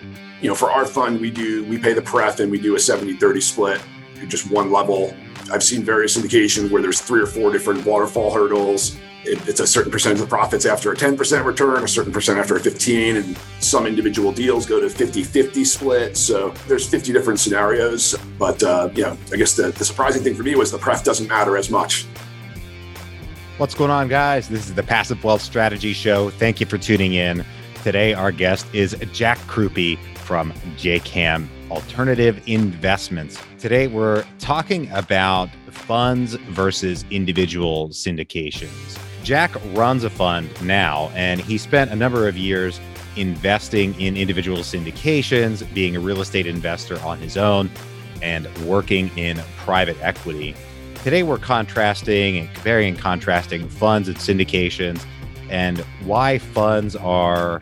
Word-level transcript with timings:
You 0.00 0.48
know, 0.48 0.54
for 0.54 0.70
our 0.70 0.84
fund, 0.86 1.20
we 1.20 1.30
do 1.30 1.64
we 1.66 1.78
pay 1.78 1.92
the 1.92 2.02
pref 2.02 2.40
and 2.40 2.50
we 2.50 2.58
do 2.58 2.74
a 2.74 2.78
70-30 2.78 3.42
split, 3.42 3.80
just 4.28 4.50
one 4.50 4.72
level. 4.72 5.14
I've 5.52 5.62
seen 5.62 5.82
various 5.82 6.16
indications 6.16 6.70
where 6.70 6.82
there's 6.82 7.00
three 7.00 7.22
or 7.22 7.26
four 7.26 7.52
different 7.52 7.86
waterfall 7.86 8.32
hurdles. 8.32 8.96
It, 9.24 9.46
it's 9.48 9.60
a 9.60 9.66
certain 9.66 9.92
percentage 9.92 10.20
of 10.20 10.26
the 10.26 10.30
profits 10.30 10.66
after 10.66 10.92
a 10.92 10.96
10% 10.96 11.44
return, 11.44 11.82
a 11.82 11.88
certain 11.88 12.12
percent 12.12 12.38
after 12.38 12.56
a 12.56 12.60
15, 12.60 13.16
and 13.16 13.38
some 13.60 13.86
individual 13.86 14.32
deals 14.32 14.66
go 14.66 14.80
to 14.80 14.86
50-50 14.86 15.64
split. 15.64 16.16
So 16.16 16.50
there's 16.66 16.86
50 16.88 17.12
different 17.12 17.40
scenarios. 17.40 18.14
But 18.38 18.62
uh, 18.62 18.90
yeah, 18.94 19.16
I 19.32 19.36
guess 19.36 19.54
the, 19.54 19.70
the 19.70 19.84
surprising 19.84 20.22
thing 20.22 20.34
for 20.34 20.42
me 20.42 20.56
was 20.56 20.72
the 20.72 20.78
pref 20.78 21.04
doesn't 21.04 21.28
matter 21.28 21.56
as 21.56 21.70
much. 21.70 22.06
What's 23.56 23.74
going 23.74 23.90
on, 23.90 24.08
guys? 24.08 24.48
This 24.48 24.66
is 24.66 24.74
the 24.74 24.82
Passive 24.82 25.22
Wealth 25.22 25.40
Strategy 25.40 25.92
Show. 25.92 26.30
Thank 26.30 26.58
you 26.58 26.66
for 26.66 26.76
tuning 26.76 27.14
in. 27.14 27.46
Today, 27.84 28.14
our 28.14 28.32
guest 28.32 28.66
is 28.72 28.96
Jack 29.12 29.36
Krupe 29.40 29.98
from 30.16 30.52
JKAM 30.78 31.46
Alternative 31.70 32.42
Investments. 32.46 33.38
Today, 33.58 33.88
we're 33.88 34.24
talking 34.38 34.90
about 34.92 35.50
funds 35.70 36.32
versus 36.48 37.04
individual 37.10 37.90
syndications. 37.90 38.98
Jack 39.22 39.50
runs 39.74 40.02
a 40.02 40.08
fund 40.08 40.48
now, 40.62 41.10
and 41.14 41.42
he 41.42 41.58
spent 41.58 41.90
a 41.90 41.94
number 41.94 42.26
of 42.26 42.38
years 42.38 42.80
investing 43.16 43.94
in 44.00 44.16
individual 44.16 44.60
syndications, 44.60 45.62
being 45.74 45.94
a 45.94 46.00
real 46.00 46.22
estate 46.22 46.46
investor 46.46 46.98
on 47.02 47.18
his 47.18 47.36
own, 47.36 47.70
and 48.22 48.48
working 48.64 49.10
in 49.18 49.36
private 49.58 49.98
equity. 50.00 50.54
Today, 51.02 51.22
we're 51.22 51.36
contrasting 51.36 52.38
and 52.38 52.54
comparing 52.54 52.94
and 52.94 52.98
contrasting 52.98 53.68
funds 53.68 54.08
and 54.08 54.16
syndications 54.16 55.04
and 55.50 55.78
why 56.04 56.38
funds 56.38 56.96
are 56.96 57.60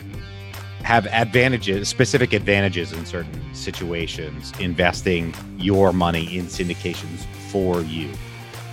have 0.82 1.06
advantages, 1.06 1.88
specific 1.88 2.32
advantages 2.32 2.92
in 2.92 3.06
certain 3.06 3.54
situations, 3.54 4.52
investing 4.58 5.34
your 5.56 5.92
money 5.92 6.36
in 6.36 6.46
syndications 6.46 7.24
for 7.50 7.82
you. 7.82 8.10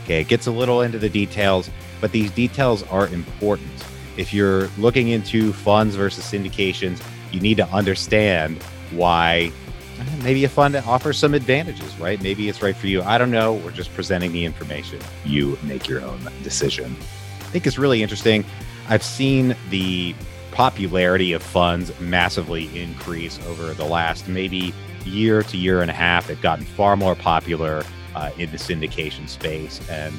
Okay, 0.04 0.22
it 0.22 0.28
gets 0.28 0.48
a 0.48 0.52
little 0.52 0.82
into 0.82 0.98
the 0.98 1.10
details, 1.10 1.70
but 2.02 2.12
these 2.12 2.32
details 2.32 2.84
are 2.84 3.08
important. 3.10 3.70
If 4.18 4.34
you're 4.34 4.68
looking 4.78 5.10
into 5.10 5.54
funds 5.54 5.96
versus 5.96 6.24
syndications, 6.26 7.02
you 7.32 7.40
need 7.40 7.58
to 7.58 7.68
understand 7.68 8.62
why 8.92 9.52
eh, 10.00 10.04
maybe 10.24 10.44
a 10.46 10.50
fund 10.50 10.76
offers 10.76 11.18
some 11.18 11.34
advantages, 11.34 11.96
right? 12.00 12.22
Maybe 12.22 12.50
it's 12.50 12.62
right 12.62 12.76
for 12.76 12.88
you. 12.88 13.04
I 13.04 13.18
don't 13.18 13.32
know. 13.32 13.54
We're 13.54 13.72
just 13.72 13.94
presenting 13.94 14.32
the 14.32 14.46
information. 14.46 15.00
You 15.26 15.58
make 15.64 15.88
your 15.88 16.02
own 16.02 16.28
decision. 16.44 16.96
I 17.40 17.52
think 17.52 17.68
it's 17.68 17.78
really 17.78 18.02
interesting. 18.02 18.44
I've 18.90 19.04
seen 19.04 19.56
the 19.70 20.16
popularity 20.60 21.32
of 21.32 21.42
funds 21.42 21.98
massively 22.02 22.66
increase 22.78 23.40
over 23.48 23.74
the 23.74 23.86
last 23.86 24.28
maybe 24.28 24.74
year 25.06 25.42
to 25.42 25.56
year 25.56 25.82
and 25.82 25.90
a 25.90 25.94
half. 25.94 26.28
They've 26.28 26.42
gotten 26.42 26.66
far 26.66 26.98
more 26.98 27.16
popular 27.16 27.82
uh, 28.14 28.32
in 28.38 28.52
the 28.52 28.58
syndication 28.58 29.30
space. 29.30 29.80
And 29.90 30.14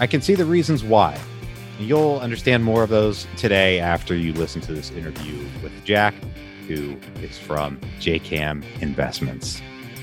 I 0.00 0.08
can 0.08 0.20
see 0.20 0.34
the 0.34 0.46
reasons 0.46 0.82
why. 0.82 1.16
You'll 1.78 2.18
understand 2.18 2.64
more 2.64 2.82
of 2.82 2.90
those 2.90 3.28
today 3.36 3.78
after 3.78 4.16
you 4.16 4.32
listen 4.32 4.60
to 4.62 4.72
this 4.72 4.90
interview 4.90 5.46
with 5.62 5.72
Jack 5.84 6.12
who 6.66 6.96
is 7.22 7.38
from 7.38 7.78
JKAM 8.00 8.64
Investments. 8.80 9.62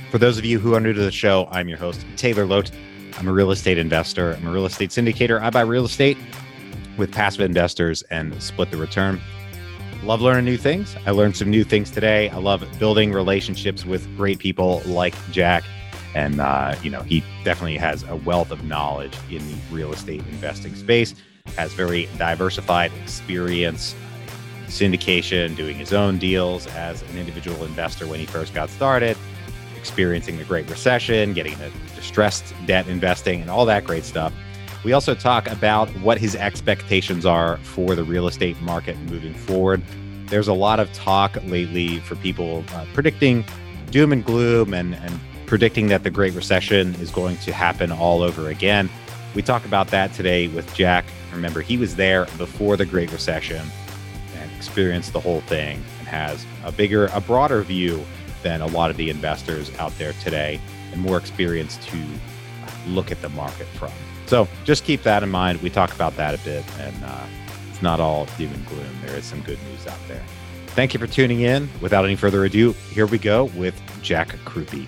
For 0.09 0.19
those 0.19 0.37
of 0.37 0.45
you 0.45 0.57
who 0.57 0.73
are 0.73 0.79
new 0.79 0.93
to 0.93 1.01
the 1.01 1.11
show, 1.11 1.49
I'm 1.51 1.67
your 1.67 1.77
host, 1.77 2.05
Taylor 2.15 2.45
Loht. 2.45 2.71
I'm 3.17 3.27
a 3.27 3.33
real 3.33 3.51
estate 3.51 3.77
investor. 3.77 4.35
I'm 4.35 4.47
a 4.47 4.51
real 4.51 4.65
estate 4.65 4.91
syndicator. 4.91 5.41
I 5.41 5.49
buy 5.49 5.63
real 5.63 5.83
estate 5.83 6.17
with 6.95 7.11
passive 7.11 7.41
investors 7.41 8.03
and 8.03 8.41
split 8.41 8.71
the 8.71 8.77
return. 8.77 9.19
Love 10.03 10.19
learning 10.19 10.45
new 10.45 10.57
things. 10.57 10.95
I 11.05 11.11
learned 11.11 11.37
some 11.37 11.51
new 11.51 11.63
things 11.63 11.91
today. 11.91 12.27
I 12.29 12.37
love 12.37 12.65
building 12.79 13.13
relationships 13.13 13.85
with 13.85 14.03
great 14.17 14.39
people 14.39 14.81
like 14.87 15.13
Jack. 15.31 15.63
And, 16.15 16.41
uh, 16.41 16.75
you 16.81 16.89
know, 16.89 17.01
he 17.01 17.23
definitely 17.43 17.77
has 17.77 18.01
a 18.09 18.15
wealth 18.15 18.49
of 18.49 18.63
knowledge 18.63 19.13
in 19.29 19.47
the 19.47 19.55
real 19.69 19.93
estate 19.93 20.21
investing 20.31 20.73
space, 20.73 21.13
has 21.55 21.71
very 21.73 22.09
diversified 22.17 22.91
experience 23.03 23.95
syndication, 24.65 25.55
doing 25.55 25.77
his 25.77 25.93
own 25.93 26.17
deals 26.17 26.65
as 26.67 27.03
an 27.03 27.17
individual 27.19 27.63
investor 27.63 28.07
when 28.07 28.19
he 28.19 28.25
first 28.25 28.55
got 28.55 28.71
started, 28.71 29.15
experiencing 29.77 30.37
the 30.37 30.43
Great 30.45 30.67
Recession, 30.67 31.33
getting 31.33 31.53
into 31.53 31.69
distressed 31.95 32.55
debt 32.65 32.87
investing, 32.87 33.39
and 33.39 33.51
all 33.51 33.65
that 33.65 33.83
great 33.83 34.03
stuff. 34.03 34.33
We 34.83 34.93
also 34.93 35.13
talk 35.13 35.47
about 35.47 35.89
what 35.99 36.17
his 36.17 36.35
expectations 36.35 37.23
are 37.25 37.57
for 37.57 37.93
the 37.93 38.03
real 38.03 38.27
estate 38.27 38.59
market 38.61 38.97
moving 39.01 39.33
forward. 39.33 39.83
There's 40.25 40.47
a 40.47 40.53
lot 40.53 40.79
of 40.79 40.91
talk 40.93 41.35
lately 41.45 41.99
for 41.99 42.15
people 42.15 42.63
uh, 42.73 42.85
predicting 42.93 43.45
doom 43.91 44.11
and 44.11 44.25
gloom 44.25 44.73
and, 44.73 44.95
and 44.95 45.19
predicting 45.45 45.87
that 45.89 46.03
the 46.03 46.09
Great 46.09 46.33
Recession 46.33 46.95
is 46.95 47.11
going 47.11 47.37
to 47.37 47.53
happen 47.53 47.91
all 47.91 48.23
over 48.23 48.49
again. 48.49 48.89
We 49.35 49.43
talk 49.43 49.65
about 49.65 49.89
that 49.89 50.13
today 50.13 50.47
with 50.47 50.73
Jack. 50.73 51.05
Remember, 51.31 51.61
he 51.61 51.77
was 51.77 51.95
there 51.95 52.25
before 52.37 52.75
the 52.75 52.85
Great 52.85 53.11
Recession 53.11 53.63
and 54.37 54.51
experienced 54.57 55.13
the 55.13 55.19
whole 55.19 55.41
thing 55.41 55.83
and 55.99 56.07
has 56.07 56.43
a 56.63 56.71
bigger, 56.71 57.05
a 57.13 57.21
broader 57.21 57.61
view 57.61 58.03
than 58.41 58.61
a 58.61 58.67
lot 58.67 58.89
of 58.89 58.97
the 58.97 59.11
investors 59.11 59.71
out 59.77 59.95
there 59.99 60.13
today 60.13 60.59
and 60.91 61.01
more 61.01 61.17
experience 61.17 61.77
to 61.85 62.03
look 62.87 63.11
at 63.11 63.21
the 63.21 63.29
market 63.29 63.67
from. 63.67 63.91
So 64.31 64.47
just 64.63 64.85
keep 64.85 65.03
that 65.03 65.23
in 65.23 65.29
mind. 65.29 65.61
We 65.61 65.69
talk 65.69 65.93
about 65.93 66.15
that 66.15 66.33
a 66.33 66.37
bit, 66.45 66.63
and 66.79 67.03
uh, 67.03 67.25
it's 67.69 67.81
not 67.81 67.99
all 67.99 68.27
doom 68.37 68.53
and 68.53 68.65
gloom. 68.65 68.87
There 69.05 69.17
is 69.17 69.25
some 69.25 69.41
good 69.41 69.61
news 69.63 69.85
out 69.85 69.99
there. 70.07 70.23
Thank 70.67 70.93
you 70.93 71.01
for 71.01 71.07
tuning 71.07 71.41
in. 71.41 71.69
Without 71.81 72.05
any 72.05 72.15
further 72.15 72.45
ado, 72.45 72.71
here 72.93 73.05
we 73.05 73.17
go 73.17 73.51
with 73.57 73.75
Jack 74.01 74.29
Krupe. 74.45 74.87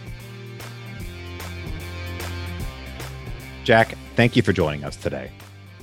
Jack, 3.65 3.95
thank 4.15 4.37
you 4.37 4.41
for 4.41 4.53
joining 4.53 4.85
us 4.85 4.95
today. 4.95 5.29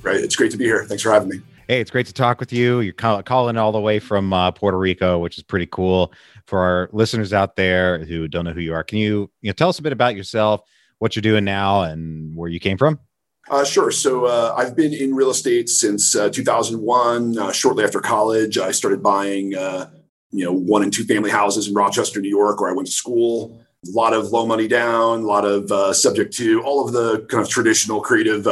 Right. 0.01 0.15
It's 0.19 0.35
great 0.35 0.49
to 0.53 0.57
be 0.57 0.65
here. 0.65 0.85
Thanks 0.85 1.03
for 1.03 1.11
having 1.11 1.29
me. 1.29 1.41
Hey, 1.67 1.79
it's 1.81 1.91
great 1.91 2.07
to 2.07 2.13
talk 2.13 2.39
with 2.39 2.51
you. 2.51 2.79
You're 2.79 2.93
call- 2.93 3.21
calling 3.21 3.57
all 3.57 3.71
the 3.71 3.79
way 3.79 3.99
from 3.99 4.33
uh, 4.33 4.49
Puerto 4.49 4.79
Rico, 4.79 5.19
which 5.19 5.37
is 5.37 5.43
pretty 5.43 5.67
cool. 5.67 6.13
For 6.47 6.61
our 6.61 6.89
listeners 6.93 7.31
out 7.31 7.57
there 7.57 8.03
who 8.05 8.27
don't 8.27 8.45
know 8.45 8.53
who 8.53 8.61
you 8.61 8.73
are, 8.73 8.83
can 8.83 8.97
you, 8.97 9.29
you 9.41 9.49
know, 9.49 9.53
tell 9.53 9.69
us 9.69 9.77
a 9.77 9.83
bit 9.83 9.93
about 9.93 10.15
yourself, 10.15 10.63
what 10.97 11.15
you're 11.15 11.21
doing 11.21 11.43
now, 11.45 11.83
and 11.83 12.35
where 12.35 12.49
you 12.49 12.59
came 12.59 12.79
from? 12.79 12.99
Uh, 13.49 13.63
sure. 13.63 13.91
So 13.91 14.25
uh, 14.25 14.53
I've 14.57 14.75
been 14.75 14.93
in 14.93 15.15
real 15.15 15.29
estate 15.29 15.67
since 15.67 16.15
uh, 16.15 16.29
2001. 16.29 17.37
Uh, 17.37 17.51
shortly 17.51 17.83
after 17.83 17.99
college, 17.99 18.57
I 18.57 18.71
started 18.71 19.01
buying, 19.01 19.55
uh, 19.55 19.89
you 20.31 20.45
know, 20.45 20.53
one 20.53 20.83
and 20.83 20.93
two 20.93 21.03
family 21.03 21.31
houses 21.31 21.67
in 21.67 21.73
Rochester, 21.73 22.21
New 22.21 22.29
York, 22.29 22.61
where 22.61 22.69
I 22.69 22.73
went 22.73 22.87
to 22.87 22.93
school. 22.93 23.59
A 23.87 23.91
lot 23.91 24.13
of 24.13 24.31
low 24.31 24.45
money 24.45 24.67
down, 24.67 25.21
a 25.21 25.25
lot 25.25 25.43
of 25.43 25.71
uh, 25.71 25.91
subject 25.91 26.35
to 26.37 26.61
all 26.61 26.85
of 26.85 26.93
the 26.93 27.25
kind 27.29 27.41
of 27.41 27.49
traditional 27.49 27.99
creative 27.99 28.45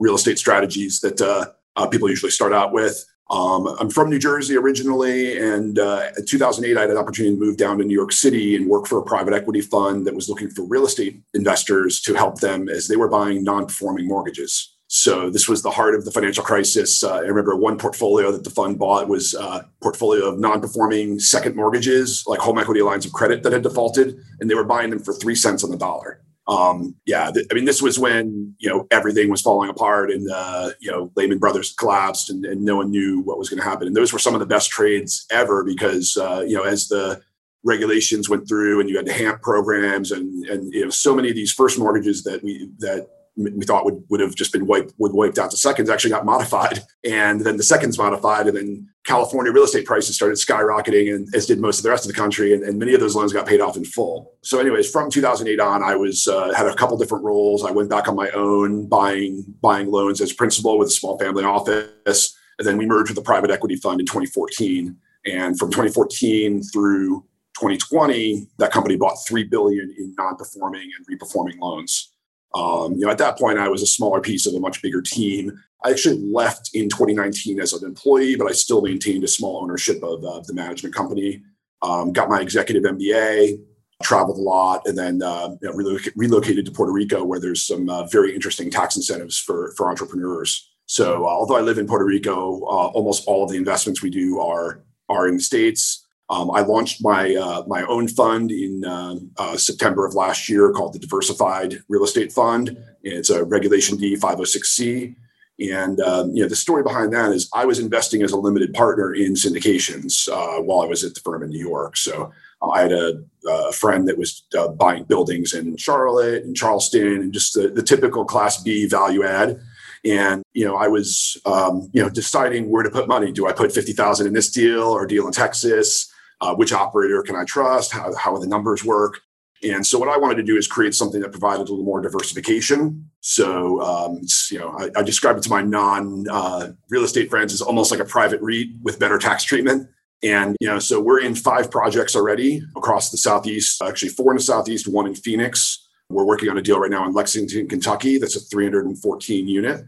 real 0.00 0.14
estate 0.14 0.38
strategies 0.38 1.00
that 1.00 1.54
people 1.90 2.08
usually 2.08 2.32
start 2.32 2.54
out 2.54 2.72
with. 2.72 3.04
Um, 3.30 3.68
I'm 3.78 3.90
from 3.90 4.10
New 4.10 4.18
Jersey 4.18 4.56
originally, 4.56 5.38
and 5.38 5.78
uh, 5.78 6.08
in 6.18 6.26
2008, 6.26 6.76
I 6.76 6.80
had 6.80 6.90
an 6.90 6.96
opportunity 6.96 7.36
to 7.36 7.40
move 7.40 7.56
down 7.56 7.78
to 7.78 7.84
New 7.84 7.94
York 7.94 8.10
City 8.10 8.56
and 8.56 8.66
work 8.66 8.88
for 8.88 8.98
a 8.98 9.04
private 9.04 9.32
equity 9.32 9.60
fund 9.60 10.04
that 10.06 10.16
was 10.16 10.28
looking 10.28 10.50
for 10.50 10.62
real 10.62 10.84
estate 10.84 11.22
investors 11.32 12.00
to 12.02 12.14
help 12.14 12.40
them 12.40 12.68
as 12.68 12.88
they 12.88 12.96
were 12.96 13.08
buying 13.08 13.44
non-performing 13.44 14.08
mortgages. 14.08 14.74
So 14.88 15.30
this 15.30 15.48
was 15.48 15.62
the 15.62 15.70
heart 15.70 15.94
of 15.94 16.04
the 16.04 16.10
financial 16.10 16.42
crisis. 16.42 17.04
Uh, 17.04 17.18
I 17.18 17.20
remember 17.20 17.54
one 17.54 17.78
portfolio 17.78 18.32
that 18.32 18.42
the 18.42 18.50
fund 18.50 18.80
bought 18.80 19.06
was 19.06 19.34
a 19.34 19.64
portfolio 19.80 20.24
of 20.24 20.40
non-performing 20.40 21.20
second 21.20 21.54
mortgages, 21.54 22.24
like 22.26 22.40
home 22.40 22.58
equity 22.58 22.82
lines 22.82 23.06
of 23.06 23.12
credit 23.12 23.44
that 23.44 23.52
had 23.52 23.62
defaulted, 23.62 24.18
and 24.40 24.50
they 24.50 24.56
were 24.56 24.64
buying 24.64 24.90
them 24.90 24.98
for 24.98 25.14
three 25.14 25.36
cents 25.36 25.62
on 25.62 25.70
the 25.70 25.76
dollar 25.76 26.20
um, 26.50 26.96
yeah, 27.06 27.30
th- 27.30 27.46
I 27.48 27.54
mean, 27.54 27.64
this 27.64 27.80
was 27.80 27.98
when 27.98 28.56
you 28.58 28.68
know 28.68 28.88
everything 28.90 29.30
was 29.30 29.40
falling 29.40 29.70
apart 29.70 30.10
and 30.10 30.28
uh, 30.30 30.70
you 30.80 30.90
know 30.90 31.12
Lehman 31.14 31.38
Brothers 31.38 31.72
collapsed 31.72 32.28
and, 32.28 32.44
and 32.44 32.62
no 32.62 32.76
one 32.76 32.90
knew 32.90 33.20
what 33.20 33.38
was 33.38 33.48
going 33.48 33.62
to 33.62 33.68
happen. 33.68 33.86
And 33.86 33.96
those 33.96 34.12
were 34.12 34.18
some 34.18 34.34
of 34.34 34.40
the 34.40 34.46
best 34.46 34.68
trades 34.68 35.26
ever 35.30 35.62
because 35.62 36.16
uh, 36.16 36.44
you 36.46 36.56
know 36.56 36.64
as 36.64 36.88
the 36.88 37.22
regulations 37.62 38.28
went 38.28 38.48
through 38.48 38.80
and 38.80 38.90
you 38.90 38.96
had 38.96 39.06
the 39.06 39.12
HAMP 39.12 39.42
programs 39.42 40.10
and 40.10 40.44
and 40.46 40.72
you 40.74 40.84
know 40.84 40.90
so 40.90 41.14
many 41.14 41.30
of 41.30 41.36
these 41.36 41.52
first 41.52 41.78
mortgages 41.78 42.24
that 42.24 42.42
we 42.42 42.68
that 42.78 43.06
we 43.44 43.64
thought 43.64 43.84
would, 43.84 44.02
would 44.08 44.20
have 44.20 44.34
just 44.34 44.52
been 44.52 44.66
wiped 44.66 44.92
would 44.98 45.12
wiped 45.12 45.38
out 45.38 45.50
to 45.50 45.56
seconds 45.56 45.90
actually 45.90 46.10
got 46.10 46.24
modified. 46.24 46.80
And 47.04 47.40
then 47.40 47.56
the 47.56 47.62
seconds 47.62 47.98
modified 47.98 48.46
and 48.46 48.56
then 48.56 48.88
california 49.04 49.50
real 49.50 49.64
estate 49.64 49.86
prices 49.86 50.14
started 50.14 50.36
skyrocketing 50.36 51.14
and 51.14 51.34
as 51.34 51.46
did 51.46 51.58
most 51.58 51.78
of 51.78 51.82
the 51.82 51.88
rest 51.88 52.04
of 52.04 52.12
the 52.12 52.20
country 52.20 52.52
and, 52.52 52.62
and 52.62 52.78
many 52.78 52.92
of 52.92 53.00
those 53.00 53.16
loans 53.16 53.32
got 53.32 53.46
paid 53.46 53.60
off 53.60 53.76
in 53.76 53.84
full. 53.84 54.34
So 54.42 54.58
anyways 54.58 54.90
from 54.90 55.10
2008 55.10 55.58
on 55.60 55.82
i 55.82 55.94
was 55.96 56.28
uh, 56.28 56.52
had 56.54 56.66
a 56.66 56.74
couple 56.74 56.96
different 56.98 57.24
roles. 57.24 57.64
I 57.64 57.70
went 57.70 57.90
back 57.90 58.08
on 58.08 58.16
my 58.16 58.30
own 58.30 58.86
buying 58.86 59.44
buying 59.62 59.90
loans 59.90 60.20
as 60.20 60.32
principal 60.32 60.78
with 60.78 60.88
a 60.88 60.92
small 60.92 61.18
family 61.18 61.44
office. 61.44 62.36
And 62.58 62.66
then 62.66 62.76
we 62.76 62.86
merged 62.86 63.10
with 63.10 63.18
a 63.18 63.22
private 63.22 63.50
equity 63.50 63.76
fund 63.76 64.00
in 64.00 64.06
2014 64.06 64.96
and 65.26 65.58
from 65.58 65.70
2014 65.70 66.62
through 66.64 67.24
2020 67.58 68.46
that 68.58 68.72
company 68.72 68.96
bought 68.96 69.16
3 69.26 69.44
billion 69.44 69.94
in 69.98 70.14
non-performing 70.16 70.88
and 70.96 71.06
reperforming 71.06 71.58
loans 71.58 72.09
um, 72.54 72.94
you 72.94 73.00
know, 73.00 73.10
at 73.10 73.18
that 73.18 73.38
point, 73.38 73.58
I 73.58 73.68
was 73.68 73.82
a 73.82 73.86
smaller 73.86 74.20
piece 74.20 74.46
of 74.46 74.54
a 74.54 74.60
much 74.60 74.82
bigger 74.82 75.02
team. 75.02 75.62
I 75.84 75.90
actually 75.90 76.18
left 76.18 76.70
in 76.74 76.88
2019 76.88 77.60
as 77.60 77.72
an 77.72 77.84
employee, 77.84 78.36
but 78.36 78.48
I 78.48 78.52
still 78.52 78.82
maintained 78.82 79.24
a 79.24 79.28
small 79.28 79.62
ownership 79.62 80.02
of 80.02 80.24
uh, 80.24 80.40
the 80.46 80.54
management 80.54 80.94
company. 80.94 81.42
Um, 81.82 82.12
got 82.12 82.28
my 82.28 82.40
executive 82.40 82.82
MBA, 82.82 83.58
traveled 84.02 84.38
a 84.38 84.42
lot, 84.42 84.82
and 84.86 84.98
then 84.98 85.22
uh, 85.22 85.56
you 85.62 85.68
know, 85.68 85.74
reloc- 85.74 86.12
relocated 86.16 86.66
to 86.66 86.72
Puerto 86.72 86.92
Rico, 86.92 87.24
where 87.24 87.40
there's 87.40 87.62
some 87.62 87.88
uh, 87.88 88.04
very 88.06 88.34
interesting 88.34 88.70
tax 88.70 88.96
incentives 88.96 89.38
for 89.38 89.72
for 89.76 89.88
entrepreneurs. 89.88 90.68
So, 90.86 91.24
uh, 91.24 91.28
although 91.28 91.56
I 91.56 91.60
live 91.60 91.78
in 91.78 91.86
Puerto 91.86 92.04
Rico, 92.04 92.62
uh, 92.62 92.88
almost 92.88 93.26
all 93.26 93.44
of 93.44 93.50
the 93.50 93.56
investments 93.56 94.02
we 94.02 94.10
do 94.10 94.40
are 94.40 94.82
are 95.08 95.28
in 95.28 95.36
the 95.36 95.42
states. 95.42 96.06
Um, 96.30 96.50
I 96.52 96.60
launched 96.60 97.02
my 97.02 97.34
uh, 97.34 97.64
my 97.66 97.82
own 97.86 98.06
fund 98.06 98.52
in 98.52 98.84
uh, 98.84 99.56
September 99.56 100.06
of 100.06 100.14
last 100.14 100.48
year 100.48 100.70
called 100.70 100.94
the 100.94 101.00
Diversified 101.00 101.82
Real 101.88 102.04
Estate 102.04 102.32
Fund. 102.32 102.78
It's 103.02 103.30
a 103.30 103.44
Regulation 103.44 103.96
D 103.96 104.16
506C. 104.16 105.16
And 105.60 106.00
um, 106.00 106.30
you 106.34 106.42
know 106.42 106.48
the 106.48 106.56
story 106.56 106.82
behind 106.82 107.12
that 107.12 107.32
is 107.32 107.50
I 107.54 107.66
was 107.66 107.78
investing 107.78 108.22
as 108.22 108.32
a 108.32 108.38
limited 108.38 108.72
partner 108.72 109.12
in 109.12 109.34
syndications 109.34 110.28
uh, 110.28 110.62
while 110.62 110.80
I 110.80 110.86
was 110.86 111.04
at 111.04 111.14
the 111.14 111.20
firm 111.20 111.42
in 111.42 111.50
New 111.50 111.58
York. 111.58 111.98
So 111.98 112.32
uh, 112.62 112.68
I 112.68 112.82
had 112.82 112.92
a, 112.92 113.22
a, 113.46 113.72
friend 113.72 114.08
that 114.08 114.16
was 114.16 114.42
uh, 114.58 114.68
buying 114.68 115.04
buildings 115.04 115.52
in 115.52 115.76
Charlotte 115.76 116.44
and 116.44 116.56
Charleston 116.56 117.20
and 117.20 117.32
just 117.32 117.54
the, 117.54 117.68
the, 117.68 117.82
typical 117.82 118.24
Class 118.24 118.62
B 118.62 118.86
value 118.86 119.22
add. 119.22 119.60
And 120.02 120.42
you 120.54 120.64
know 120.64 120.76
I 120.76 120.88
was 120.88 121.36
um, 121.44 121.90
you 121.92 122.02
know 122.02 122.08
deciding 122.08 122.70
where 122.70 122.82
to 122.82 122.90
put 122.90 123.06
money. 123.06 123.30
Do 123.30 123.46
I 123.46 123.52
put 123.52 123.70
fifty 123.70 123.92
thousand 123.92 124.28
in 124.28 124.32
this 124.32 124.50
deal 124.50 124.84
or 124.84 125.04
deal 125.04 125.26
in 125.26 125.32
Texas? 125.32 126.09
Uh, 126.40 126.54
which 126.54 126.72
operator 126.72 127.22
can 127.22 127.36
I 127.36 127.44
trust? 127.44 127.92
How 127.92 128.14
how 128.14 128.38
the 128.38 128.46
numbers 128.46 128.84
work? 128.84 129.20
And 129.62 129.86
so 129.86 129.98
what 129.98 130.08
I 130.08 130.16
wanted 130.16 130.36
to 130.36 130.42
do 130.42 130.56
is 130.56 130.66
create 130.66 130.94
something 130.94 131.20
that 131.20 131.32
provided 131.32 131.68
a 131.68 131.70
little 131.70 131.84
more 131.84 132.00
diversification. 132.00 133.10
So 133.20 133.80
um, 133.82 134.22
you 134.50 134.58
know, 134.58 134.74
I, 134.78 135.00
I, 135.00 135.02
describe 135.02 135.36
it 135.36 135.42
to 135.42 135.50
my 135.50 135.60
non 135.60 136.24
uh, 136.30 136.72
real 136.88 137.04
estate 137.04 137.28
friends 137.28 137.52
as 137.52 137.60
almost 137.60 137.90
like 137.90 138.00
a 138.00 138.06
private 138.06 138.40
REIT 138.40 138.68
with 138.82 138.98
better 138.98 139.18
tax 139.18 139.44
treatment. 139.44 139.88
And 140.22 140.56
you 140.60 140.68
know, 140.68 140.78
so 140.78 141.00
we're 141.00 141.20
in 141.20 141.34
five 141.34 141.70
projects 141.70 142.16
already 142.16 142.62
across 142.76 143.10
the 143.10 143.18
southeast. 143.18 143.82
Actually, 143.82 144.10
four 144.10 144.32
in 144.32 144.36
the 144.36 144.42
southeast, 144.42 144.88
one 144.88 145.06
in 145.06 145.14
Phoenix. 145.14 145.86
We're 146.08 146.24
working 146.24 146.48
on 146.48 146.58
a 146.58 146.62
deal 146.62 146.80
right 146.80 146.90
now 146.90 147.06
in 147.06 147.12
Lexington, 147.12 147.68
Kentucky. 147.68 148.18
That's 148.18 148.36
a 148.36 148.40
314 148.40 149.46
unit. 149.46 149.84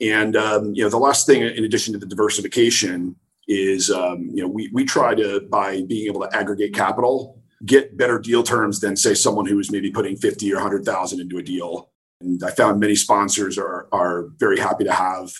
And 0.00 0.36
um, 0.36 0.74
you 0.74 0.82
know, 0.82 0.88
the 0.88 0.98
last 0.98 1.26
thing, 1.26 1.42
in 1.42 1.64
addition 1.64 1.92
to 1.92 1.98
the 1.98 2.06
diversification, 2.06 3.16
is 3.48 3.90
um, 3.90 4.28
you 4.32 4.42
know 4.42 4.48
we 4.48 4.70
we 4.72 4.84
try 4.84 5.14
to 5.14 5.40
by 5.50 5.82
being 5.82 6.06
able 6.06 6.20
to 6.20 6.36
aggregate 6.36 6.74
capital 6.74 7.42
get 7.64 7.96
better 7.96 8.18
deal 8.18 8.42
terms 8.42 8.80
than 8.80 8.96
say 8.96 9.14
someone 9.14 9.46
who 9.46 9.58
is 9.58 9.70
maybe 9.70 9.90
putting 9.90 10.16
50 10.16 10.52
or 10.52 10.56
100,000 10.56 11.20
into 11.20 11.38
a 11.38 11.42
deal. 11.42 11.90
And 12.20 12.42
I 12.42 12.50
found 12.50 12.80
many 12.80 12.94
sponsors 12.94 13.58
are, 13.58 13.88
are 13.92 14.28
very 14.38 14.58
happy 14.58 14.84
to 14.84 14.92
have 14.92 15.30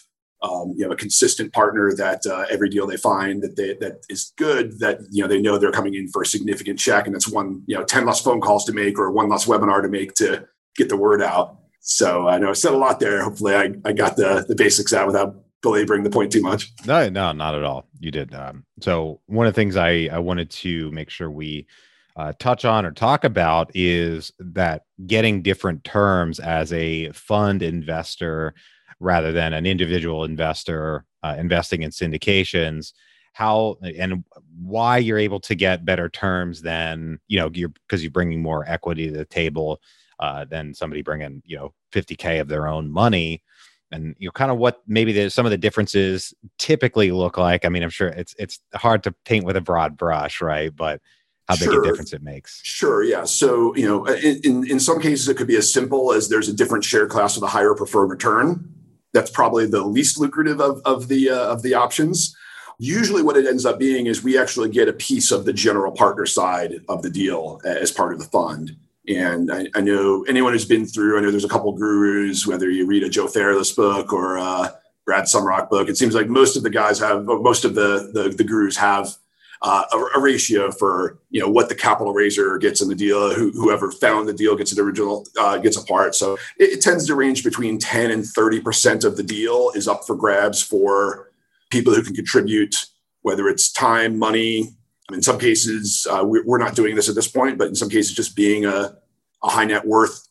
um, 0.43 0.75
you 0.77 0.85
know 0.85 0.91
a 0.91 0.97
consistent 0.97 1.53
partner 1.53 1.93
that 1.97 2.27
uh, 2.27 2.47
every 2.51 2.69
deal 2.69 2.85
they 2.85 2.97
find 2.97 3.41
that 3.43 3.55
they, 3.55 3.75
that 3.75 4.05
is 4.09 4.33
good 4.37 4.79
that 4.81 4.99
you 5.11 5.23
know 5.23 5.29
they 5.29 5.41
know 5.41 5.57
they're 5.57 5.71
coming 5.71 5.95
in 5.95 6.09
for 6.09 6.23
a 6.23 6.27
significant 6.27 6.81
check 6.81 7.07
and 7.07 7.15
it's 7.15 7.29
one 7.29 7.63
you 7.67 7.77
know 7.77 7.85
10 7.85 8.05
less 8.07 8.21
phone 8.21 8.41
calls 8.41 8.65
to 8.65 8.73
make 8.73 8.99
or 8.99 9.13
one 9.13 9.29
less 9.29 9.47
webinar 9.47 9.81
to 9.81 9.89
make 9.89 10.15
to 10.15 10.45
get 10.75 10.89
the 10.89 10.97
word 10.97 11.23
out 11.23 11.59
so 11.79 12.27
i 12.27 12.39
know 12.39 12.51
i 12.51 12.55
said 12.55 12.73
a 12.73 12.77
lot 12.77 12.99
there 12.99 13.23
hopefully 13.23 13.55
i, 13.55 13.71
I 13.85 13.93
got 13.93 14.17
the 14.17 14.45
the 14.49 14.57
basics 14.57 14.93
out 14.93 15.07
without 15.07 15.37
belaboring 15.63 16.03
the 16.03 16.11
point 16.11 16.33
too 16.33 16.43
much. 16.43 16.73
No 16.87 17.09
no 17.09 17.33
not 17.33 17.55
at 17.55 17.63
all. 17.63 17.87
You 18.01 18.11
did 18.11 18.35
um, 18.35 18.65
so 18.81 19.21
one 19.27 19.47
of 19.47 19.55
the 19.55 19.61
things 19.61 19.77
i 19.77 20.09
i 20.13 20.19
wanted 20.19 20.51
to 20.51 20.91
make 20.93 21.11
sure 21.11 21.31
we 21.31 21.67
uh, 22.15 22.33
touch 22.39 22.65
on 22.65 22.85
or 22.85 22.93
talk 22.93 23.25
about 23.25 23.71
is 23.75 24.33
that 24.39 24.83
getting 25.07 25.41
different 25.41 25.83
terms 25.83 26.39
as 26.39 26.71
a 26.73 27.11
fund 27.13 27.63
investor 27.63 28.55
rather 29.01 29.33
than 29.33 29.55
an 29.55 29.65
individual 29.65 30.25
investor 30.25 31.07
uh, 31.23 31.35
investing 31.39 31.83
in 31.83 31.91
syndications 31.91 32.93
how 33.33 33.77
and 33.97 34.25
why 34.61 34.99
you're 34.99 35.19
able 35.19 35.41
to 35.41 35.55
get 35.55 35.85
better 35.85 36.09
terms 36.09 36.61
than 36.63 37.19
you 37.29 37.39
know 37.39 37.51
you're 37.55 37.73
because 37.89 38.03
you're 38.03 38.11
bringing 38.11 38.43
more 38.43 38.69
equity 38.69 39.09
to 39.09 39.17
the 39.17 39.25
table 39.25 39.81
uh, 40.19 40.45
than 40.45 40.75
somebody 40.75 41.03
bringing 41.03 41.43
you 41.45 41.57
know 41.57 41.73
50k 41.93 42.41
of 42.41 42.49
their 42.49 42.69
own 42.69 42.91
money 42.91 43.43
and 43.93 44.17
you 44.19 44.27
know 44.27 44.33
kind 44.33 44.51
of 44.51 44.59
what 44.59 44.83
maybe 44.87 45.13
the, 45.13 45.31
some 45.31 45.47
of 45.47 45.51
the 45.51 45.59
differences 45.59 46.35
typically 46.59 47.13
look 47.13 47.37
like 47.37 47.65
i 47.65 47.69
mean 47.69 47.83
i'm 47.83 47.91
sure 47.91 48.09
it's 48.09 48.35
it's 48.39 48.61
hard 48.75 49.03
to 49.03 49.13
paint 49.25 49.45
with 49.45 49.57
a 49.57 49.61
broad 49.61 49.97
brush 49.97 50.41
right 50.41 50.75
but 50.75 51.01
how 51.49 51.57
big 51.57 51.65
sure. 51.65 51.83
a 51.83 51.87
difference 51.87 52.13
it 52.13 52.23
makes. 52.23 52.61
Sure. 52.63 53.03
Yeah. 53.03 53.25
So, 53.25 53.75
you 53.75 53.87
know, 53.87 54.07
in, 54.07 54.67
in 54.69 54.81
some 54.81 55.01
cases, 55.01 55.29
it 55.29 55.37
could 55.37 55.47
be 55.47 55.57
as 55.57 55.73
simple 55.73 56.13
as 56.13 56.29
there's 56.29 56.49
a 56.49 56.53
different 56.53 56.85
share 56.85 57.07
class 57.07 57.35
with 57.35 57.45
a 57.45 57.49
higher 57.49 57.75
preferred 57.75 58.07
return. 58.07 58.73
That's 59.13 59.31
probably 59.31 59.67
the 59.67 59.83
least 59.83 60.19
lucrative 60.19 60.61
of, 60.61 60.81
of 60.85 61.09
the 61.09 61.31
uh, 61.31 61.53
of 61.53 61.63
the 61.63 61.75
options. 61.75 62.35
Usually, 62.79 63.23
what 63.23 63.37
it 63.37 63.47
ends 63.47 63.67
up 63.67 63.79
being 63.79 64.07
is 64.07 64.23
we 64.23 64.39
actually 64.39 64.71
get 64.71 64.89
a 64.89 64.93
piece 64.93 65.31
of 65.31 65.45
the 65.45 65.53
general 65.53 65.93
partner 65.93 66.25
side 66.25 66.77
of 66.89 67.03
the 67.03 67.11
deal 67.11 67.61
as 67.65 67.93
part 67.93 68.15
of 68.15 68.19
the 68.19 68.25
fund. 68.25 68.77
And 69.09 69.53
I, 69.53 69.67
I 69.75 69.81
know 69.81 70.23
anyone 70.29 70.53
who's 70.53 70.65
been 70.65 70.87
through, 70.87 71.19
I 71.19 71.21
know 71.21 71.31
there's 71.31 71.45
a 71.45 71.49
couple 71.49 71.73
gurus, 71.73 72.47
whether 72.47 72.71
you 72.71 72.87
read 72.87 73.03
a 73.03 73.09
Joe 73.09 73.27
Fairless 73.27 73.73
book 73.73 74.13
or 74.13 74.37
a 74.37 74.75
Brad 75.05 75.25
Sumrok 75.25 75.69
book, 75.69 75.89
it 75.89 75.97
seems 75.97 76.15
like 76.15 76.29
most 76.29 76.57
of 76.57 76.63
the 76.63 76.71
guys 76.71 77.01
have, 77.01 77.25
most 77.25 77.65
of 77.65 77.75
the, 77.75 78.11
the, 78.15 78.29
the 78.29 78.45
gurus 78.45 78.77
have 78.77 79.17
uh, 79.63 79.85
a, 79.93 80.19
a, 80.19 80.21
ratio 80.21 80.73
for 80.73 81.19
you 81.31 81.41
know 81.41 81.49
what 81.49 81.69
the 81.69 81.75
capital 81.75 82.13
raiser 82.13 82.59
gets 82.59 82.83
in 82.83 82.89
the 82.89 82.97
deal, 82.97 83.33
who, 83.33 83.53
whoever 83.53 83.93
found 83.93 84.29
the 84.29 84.33
deal 84.33 84.57
gets 84.57 84.73
an 84.73 84.85
original 84.85 85.25
uh, 85.39 85.57
gets 85.59 85.77
a 85.77 85.85
part. 85.85 86.17
So 86.17 86.35
it, 86.59 86.71
it, 86.71 86.81
tends 86.81 87.07
to 87.07 87.15
range 87.15 87.45
between 87.45 87.79
10 87.79 88.11
and 88.11 88.27
30 88.27 88.61
percent 88.61 89.05
of 89.05 89.17
the 89.17 89.23
deal 89.23 89.71
is 89.77 89.87
up 89.87 90.05
for 90.05 90.17
grabs 90.17 90.61
for 90.61 91.31
people 91.71 91.95
who 91.95 92.03
can 92.03 92.15
contribute, 92.15 92.87
whether 93.23 93.49
it's 93.49 93.71
time, 93.71 94.19
money. 94.19 94.75
In 95.15 95.23
some 95.23 95.39
cases, 95.39 96.07
uh, 96.11 96.23
we're, 96.25 96.45
we're 96.45 96.59
not 96.59 96.75
doing 96.75 96.95
this 96.97 97.09
at 97.09 97.15
this 97.15 97.29
point, 97.29 97.59
but 97.59 97.69
in 97.69 97.75
some 97.75 97.89
cases, 97.89 98.15
just 98.15 98.37
being 98.37 98.65
a, 98.65 98.97
a 99.43 99.49
high 99.49 99.65
net 99.65 99.87
worth 99.87 100.29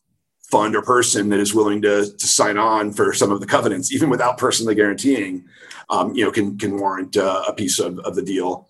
fund 0.52 0.76
or 0.76 0.82
person 0.82 1.30
that 1.30 1.40
is 1.40 1.54
willing 1.54 1.80
to, 1.80 2.04
to 2.04 2.26
sign 2.26 2.58
on 2.58 2.92
for 2.92 3.12
some 3.14 3.32
of 3.32 3.40
the 3.40 3.46
covenants, 3.46 3.92
even 3.92 4.10
without 4.10 4.36
personally 4.36 4.74
guaranteeing, 4.74 5.44
um, 5.88 6.14
you 6.14 6.24
know, 6.24 6.30
can 6.30 6.58
can 6.58 6.78
warrant 6.78 7.16
uh, 7.16 7.42
a 7.48 7.54
piece 7.54 7.78
of, 7.78 7.98
of 8.00 8.14
the 8.14 8.22
deal. 8.22 8.68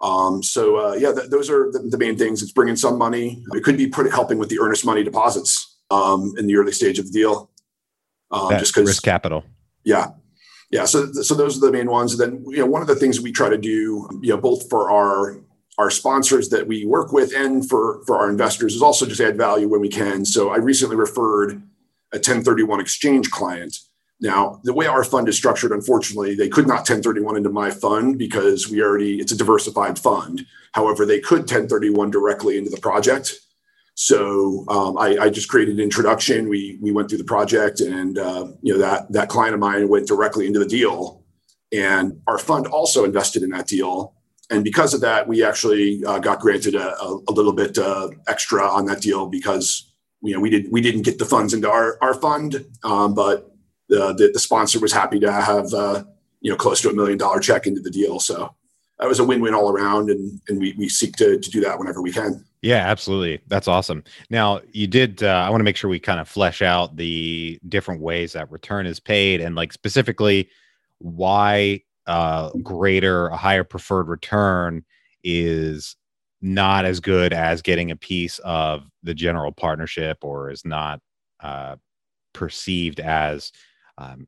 Um, 0.00 0.42
so 0.42 0.76
uh, 0.76 0.94
yeah, 0.94 1.12
th- 1.12 1.28
those 1.28 1.50
are 1.50 1.70
the, 1.70 1.80
the, 1.80 1.98
main 1.98 2.16
things. 2.16 2.42
It's 2.42 2.52
bringing 2.52 2.76
some 2.76 2.96
money. 2.96 3.44
It 3.52 3.64
could 3.64 3.76
be 3.76 3.88
put, 3.88 4.10
helping 4.10 4.38
with 4.38 4.48
the 4.48 4.60
earnest 4.60 4.86
money 4.86 5.02
deposits 5.02 5.76
um, 5.90 6.34
in 6.38 6.46
the 6.46 6.56
early 6.56 6.72
stage 6.72 6.98
of 6.98 7.06
the 7.06 7.12
deal. 7.12 7.50
Um, 8.30 8.50
just 8.58 8.74
because 8.74 8.88
risk 8.88 9.02
capital. 9.02 9.44
Yeah, 9.84 10.08
yeah. 10.70 10.84
So 10.84 11.12
so 11.12 11.34
those 11.34 11.56
are 11.56 11.66
the 11.66 11.72
main 11.72 11.90
ones. 11.90 12.18
And 12.18 12.20
then 12.20 12.44
you 12.48 12.58
know 12.58 12.66
one 12.66 12.80
of 12.80 12.88
the 12.88 12.94
things 12.94 13.20
we 13.20 13.32
try 13.32 13.48
to 13.48 13.58
do, 13.58 14.08
you 14.22 14.34
know, 14.34 14.36
both 14.36 14.68
for 14.70 14.90
our 14.90 15.40
our 15.78 15.90
sponsors 15.90 16.48
that 16.50 16.66
we 16.66 16.84
work 16.84 17.12
with 17.12 17.32
and 17.34 17.68
for 17.68 18.02
for 18.06 18.18
our 18.18 18.28
investors 18.28 18.74
is 18.74 18.82
also 18.82 19.06
just 19.06 19.20
add 19.20 19.36
value 19.36 19.68
when 19.68 19.80
we 19.80 19.88
can. 19.88 20.24
So 20.24 20.50
I 20.50 20.56
recently 20.56 20.96
referred 20.96 21.62
a 22.12 22.16
1031 22.16 22.80
exchange 22.80 23.30
client 23.30 23.78
now, 24.20 24.60
the 24.64 24.72
way 24.72 24.86
our 24.86 25.04
fund 25.04 25.28
is 25.28 25.36
structured, 25.36 25.70
unfortunately, 25.70 26.34
they 26.34 26.48
could 26.48 26.66
not 26.66 26.78
1031 26.78 27.36
into 27.36 27.50
my 27.50 27.70
fund 27.70 28.18
because 28.18 28.68
we 28.68 28.82
already, 28.82 29.20
it's 29.20 29.30
a 29.30 29.36
diversified 29.36 29.98
fund. 29.98 30.44
However, 30.72 31.06
they 31.06 31.20
could 31.20 31.40
1031 31.40 32.10
directly 32.10 32.58
into 32.58 32.70
the 32.70 32.80
project. 32.80 33.34
So 33.94 34.64
um, 34.68 34.98
I, 34.98 35.18
I, 35.18 35.30
just 35.30 35.48
created 35.48 35.76
an 35.76 35.82
introduction. 35.82 36.48
We 36.48 36.78
we 36.80 36.92
went 36.92 37.08
through 37.08 37.18
the 37.18 37.24
project, 37.24 37.80
and 37.80 38.16
uh, 38.16 38.46
you 38.62 38.72
know 38.72 38.78
that 38.78 39.10
that 39.10 39.28
client 39.28 39.54
of 39.54 39.60
mine 39.60 39.88
went 39.88 40.06
directly 40.06 40.46
into 40.46 40.60
the 40.60 40.68
deal, 40.68 41.24
and 41.72 42.20
our 42.28 42.38
fund 42.38 42.68
also 42.68 43.04
invested 43.04 43.42
in 43.42 43.50
that 43.50 43.66
deal. 43.66 44.14
And 44.50 44.64
because 44.64 44.94
of 44.94 45.00
that, 45.02 45.28
we 45.28 45.44
actually 45.44 46.04
uh, 46.04 46.18
got 46.18 46.40
granted 46.40 46.74
a, 46.74 46.98
a, 47.00 47.20
a 47.28 47.32
little 47.32 47.52
bit 47.52 47.76
uh, 47.76 48.08
extra 48.28 48.66
on 48.66 48.86
that 48.86 49.02
deal 49.02 49.26
because 49.26 49.92
you 50.22 50.34
know 50.34 50.40
we 50.40 50.50
did 50.50 50.70
we 50.72 50.80
didn't 50.80 51.02
get 51.02 51.18
the 51.18 51.24
funds 51.24 51.52
into 51.52 51.70
our 51.70 51.98
our 52.00 52.14
fund, 52.14 52.64
um, 52.82 53.14
but 53.14 53.54
the, 53.88 54.12
the, 54.14 54.30
the 54.32 54.38
sponsor 54.38 54.80
was 54.80 54.92
happy 54.92 55.20
to 55.20 55.30
have 55.30 55.72
uh, 55.74 56.02
you 56.40 56.50
know 56.50 56.56
close 56.56 56.80
to 56.82 56.90
a 56.90 56.94
million 56.94 57.18
dollar 57.18 57.40
check 57.40 57.66
into 57.66 57.80
the 57.80 57.90
deal. 57.90 58.20
So 58.20 58.54
that 58.98 59.08
was 59.08 59.20
a 59.20 59.24
win 59.24 59.40
win 59.40 59.54
all 59.54 59.70
around, 59.70 60.10
and 60.10 60.40
and 60.48 60.58
we 60.58 60.74
we 60.78 60.88
seek 60.88 61.16
to 61.16 61.38
to 61.38 61.50
do 61.50 61.60
that 61.60 61.78
whenever 61.78 62.00
we 62.00 62.12
can. 62.12 62.44
Yeah, 62.62 62.88
absolutely. 62.88 63.40
That's 63.46 63.68
awesome. 63.68 64.02
Now, 64.30 64.60
you 64.72 64.88
did. 64.88 65.22
Uh, 65.22 65.28
I 65.28 65.50
want 65.50 65.60
to 65.60 65.64
make 65.64 65.76
sure 65.76 65.88
we 65.88 66.00
kind 66.00 66.18
of 66.18 66.28
flesh 66.28 66.62
out 66.62 66.96
the 66.96 67.60
different 67.68 68.00
ways 68.00 68.32
that 68.32 68.50
return 68.50 68.86
is 68.86 68.98
paid, 68.98 69.40
and 69.40 69.54
like 69.54 69.72
specifically 69.72 70.48
why 70.98 71.82
uh, 72.08 72.50
greater, 72.62 73.28
a 73.28 73.36
higher 73.36 73.64
preferred 73.64 74.08
return 74.08 74.84
is 75.22 75.94
not 76.40 76.84
as 76.84 77.00
good 77.00 77.32
as 77.32 77.62
getting 77.62 77.90
a 77.90 77.96
piece 77.96 78.38
of 78.40 78.88
the 79.02 79.14
general 79.14 79.52
partnership, 79.52 80.18
or 80.22 80.50
is 80.50 80.64
not 80.64 81.00
uh, 81.40 81.76
perceived 82.32 82.98
as 82.98 83.52
um, 83.98 84.26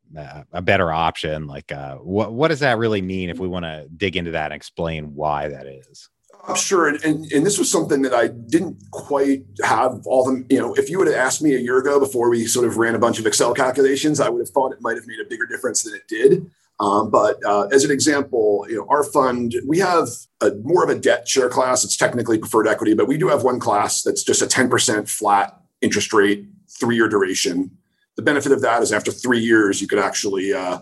a, 0.52 0.60
better 0.60 0.92
option. 0.92 1.46
Like, 1.46 1.72
uh, 1.72 1.96
what 1.96 2.32
what 2.32 2.48
does 2.48 2.60
that 2.60 2.78
really 2.78 3.00
mean? 3.00 3.30
If 3.30 3.38
we 3.38 3.48
want 3.48 3.64
to 3.64 3.88
dig 3.96 4.16
into 4.16 4.32
that 4.32 4.46
and 4.46 4.54
explain 4.54 5.14
why 5.14 5.48
that 5.48 5.66
is. 5.66 6.08
Uh, 6.46 6.54
sure, 6.54 6.88
and, 6.88 7.04
and, 7.04 7.32
and 7.32 7.46
this 7.46 7.58
was 7.58 7.70
something 7.70 8.02
that 8.02 8.14
I 8.14 8.28
didn't 8.28 8.82
quite 8.90 9.44
have 9.62 10.02
all 10.06 10.24
the 10.24 10.44
you 10.50 10.58
know. 10.58 10.74
If 10.74 10.90
you 10.90 10.98
would 10.98 11.06
have 11.06 11.16
asked 11.16 11.40
me 11.40 11.54
a 11.54 11.58
year 11.58 11.78
ago 11.78 12.00
before 12.00 12.28
we 12.28 12.46
sort 12.46 12.66
of 12.66 12.76
ran 12.76 12.94
a 12.94 12.98
bunch 12.98 13.18
of 13.18 13.26
Excel 13.26 13.54
calculations, 13.54 14.20
I 14.20 14.28
would 14.28 14.40
have 14.40 14.50
thought 14.50 14.72
it 14.72 14.82
might 14.82 14.96
have 14.96 15.06
made 15.06 15.20
a 15.20 15.28
bigger 15.28 15.46
difference 15.46 15.82
than 15.82 15.94
it 15.94 16.08
did. 16.08 16.50
Um, 16.80 17.10
but 17.10 17.36
uh, 17.44 17.66
as 17.66 17.84
an 17.84 17.90
example, 17.90 18.66
you 18.68 18.76
know, 18.76 18.86
our 18.88 19.04
fund, 19.04 19.54
we 19.66 19.78
have 19.80 20.08
a, 20.40 20.52
more 20.62 20.82
of 20.82 20.88
a 20.88 20.98
debt 20.98 21.28
share 21.28 21.50
class. 21.50 21.84
It's 21.84 21.96
technically 21.96 22.38
preferred 22.38 22.66
equity, 22.66 22.94
but 22.94 23.06
we 23.06 23.18
do 23.18 23.28
have 23.28 23.42
one 23.42 23.60
class 23.60 24.02
that's 24.02 24.22
just 24.22 24.40
a 24.40 24.46
10% 24.46 25.08
flat 25.08 25.60
interest 25.82 26.14
rate, 26.14 26.46
three 26.80 26.96
year 26.96 27.06
duration. 27.06 27.70
The 28.16 28.22
benefit 28.22 28.50
of 28.50 28.62
that 28.62 28.82
is 28.82 28.92
after 28.92 29.12
three 29.12 29.40
years, 29.40 29.82
you 29.82 29.88
could 29.88 29.98
actually 29.98 30.54
uh, 30.54 30.78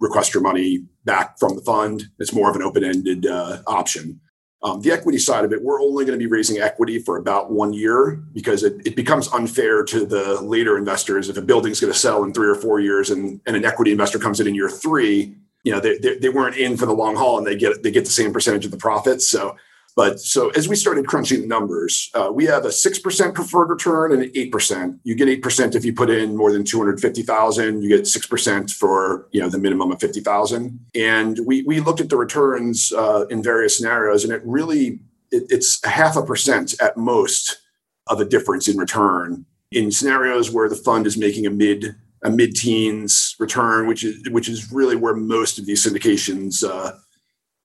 request 0.00 0.32
your 0.32 0.42
money 0.42 0.86
back 1.04 1.38
from 1.38 1.54
the 1.54 1.62
fund. 1.62 2.04
It's 2.18 2.32
more 2.32 2.48
of 2.48 2.56
an 2.56 2.62
open 2.62 2.82
ended 2.82 3.26
uh, 3.26 3.58
option. 3.66 4.20
Um, 4.62 4.80
the 4.80 4.90
equity 4.90 5.18
side 5.18 5.44
of 5.44 5.52
it, 5.52 5.62
we're 5.62 5.80
only 5.80 6.04
going 6.04 6.18
to 6.18 6.22
be 6.22 6.30
raising 6.30 6.58
equity 6.58 6.98
for 6.98 7.18
about 7.18 7.52
one 7.52 7.72
year 7.72 8.22
because 8.32 8.64
it, 8.64 8.84
it 8.86 8.96
becomes 8.96 9.28
unfair 9.28 9.84
to 9.84 10.06
the 10.06 10.40
later 10.40 10.78
investors. 10.78 11.28
If 11.28 11.36
a 11.36 11.42
building's 11.42 11.78
going 11.78 11.92
to 11.92 11.98
sell 11.98 12.24
in 12.24 12.32
three 12.32 12.48
or 12.48 12.54
four 12.54 12.80
years 12.80 13.10
and, 13.10 13.40
and 13.46 13.54
an 13.54 13.64
equity 13.64 13.92
investor 13.92 14.18
comes 14.18 14.40
in 14.40 14.46
in 14.46 14.54
year 14.54 14.70
three, 14.70 15.36
you 15.62 15.72
know, 15.72 15.80
they, 15.80 15.98
they, 15.98 16.16
they 16.18 16.28
weren't 16.30 16.56
in 16.56 16.76
for 16.76 16.86
the 16.86 16.94
long 16.94 17.16
haul 17.16 17.38
and 17.38 17.46
they 17.46 17.54
get, 17.54 17.82
they 17.82 17.90
get 17.90 18.06
the 18.06 18.10
same 18.10 18.32
percentage 18.32 18.64
of 18.64 18.70
the 18.70 18.76
profits. 18.76 19.28
So 19.28 19.56
but 19.96 20.20
so 20.20 20.50
as 20.50 20.68
we 20.68 20.76
started 20.76 21.06
crunching 21.06 21.40
the 21.40 21.46
numbers, 21.46 22.10
uh, 22.12 22.30
we 22.30 22.44
have 22.44 22.66
a 22.66 22.70
six 22.70 22.98
percent 22.98 23.34
preferred 23.34 23.70
return 23.70 24.12
and 24.12 24.22
an 24.22 24.30
eight 24.34 24.52
percent. 24.52 25.00
You 25.04 25.14
get 25.14 25.28
eight 25.28 25.42
percent 25.42 25.74
if 25.74 25.86
you 25.86 25.94
put 25.94 26.10
in 26.10 26.36
more 26.36 26.52
than 26.52 26.64
two 26.64 26.76
hundred 26.76 27.00
fifty 27.00 27.22
thousand. 27.22 27.82
You 27.82 27.88
get 27.88 28.06
six 28.06 28.26
percent 28.26 28.70
for 28.70 29.26
you 29.32 29.40
know 29.40 29.48
the 29.48 29.58
minimum 29.58 29.90
of 29.90 29.98
fifty 29.98 30.20
thousand. 30.20 30.78
And 30.94 31.40
we 31.46 31.62
we 31.62 31.80
looked 31.80 32.02
at 32.02 32.10
the 32.10 32.18
returns 32.18 32.92
uh, 32.92 33.24
in 33.30 33.42
various 33.42 33.78
scenarios, 33.78 34.22
and 34.22 34.34
it 34.34 34.42
really 34.44 35.00
it, 35.32 35.44
it's 35.48 35.82
half 35.86 36.14
a 36.16 36.22
percent 36.22 36.74
at 36.80 36.98
most 36.98 37.58
of 38.06 38.20
a 38.20 38.24
difference 38.26 38.68
in 38.68 38.76
return 38.76 39.46
in 39.72 39.90
scenarios 39.90 40.50
where 40.50 40.68
the 40.68 40.76
fund 40.76 41.06
is 41.06 41.16
making 41.16 41.46
a 41.46 41.50
mid 41.50 41.96
a 42.22 42.30
mid 42.30 42.54
teens 42.54 43.34
return, 43.38 43.86
which 43.86 44.04
is 44.04 44.28
which 44.28 44.48
is 44.48 44.70
really 44.70 44.96
where 44.96 45.14
most 45.14 45.58
of 45.58 45.64
these 45.64 45.86
syndications. 45.86 46.62
Uh, 46.62 46.92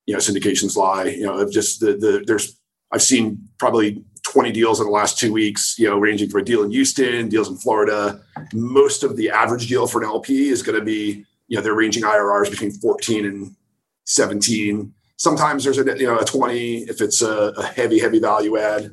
you 0.05 0.13
know 0.13 0.19
syndications 0.19 0.75
lie 0.75 1.05
you 1.05 1.23
know 1.23 1.49
just 1.49 1.79
the, 1.79 1.93
the 1.93 2.23
there's 2.25 2.57
i've 2.91 3.01
seen 3.01 3.47
probably 3.57 4.03
20 4.23 4.51
deals 4.51 4.79
in 4.79 4.85
the 4.85 4.91
last 4.91 5.17
two 5.17 5.33
weeks 5.33 5.77
you 5.77 5.87
know 5.87 5.97
ranging 5.97 6.29
from 6.29 6.41
a 6.41 6.43
deal 6.43 6.63
in 6.63 6.71
houston 6.71 7.29
deals 7.29 7.49
in 7.49 7.57
florida. 7.57 8.21
Most 8.53 9.03
of 9.03 9.17
the 9.17 9.29
average 9.29 9.67
deal 9.67 9.87
for 9.87 10.01
an 10.01 10.09
lp 10.09 10.49
is 10.49 10.63
going 10.63 10.77
to 10.77 10.85
be 10.85 11.25
you 11.47 11.57
know 11.57 11.61
they're 11.61 11.75
ranging 11.75 12.03
irrs 12.03 12.49
between 12.49 12.71
14 12.71 13.25
and 13.25 13.55
17 14.05 14.93
sometimes 15.21 15.63
there's 15.63 15.77
a 15.77 15.85
you 15.99 16.07
know 16.07 16.17
a 16.17 16.25
20 16.25 16.77
if 16.89 16.99
it's 16.99 17.21
a, 17.21 17.53
a 17.55 17.63
heavy 17.63 17.99
heavy 17.99 18.19
value 18.19 18.57
add. 18.57 18.91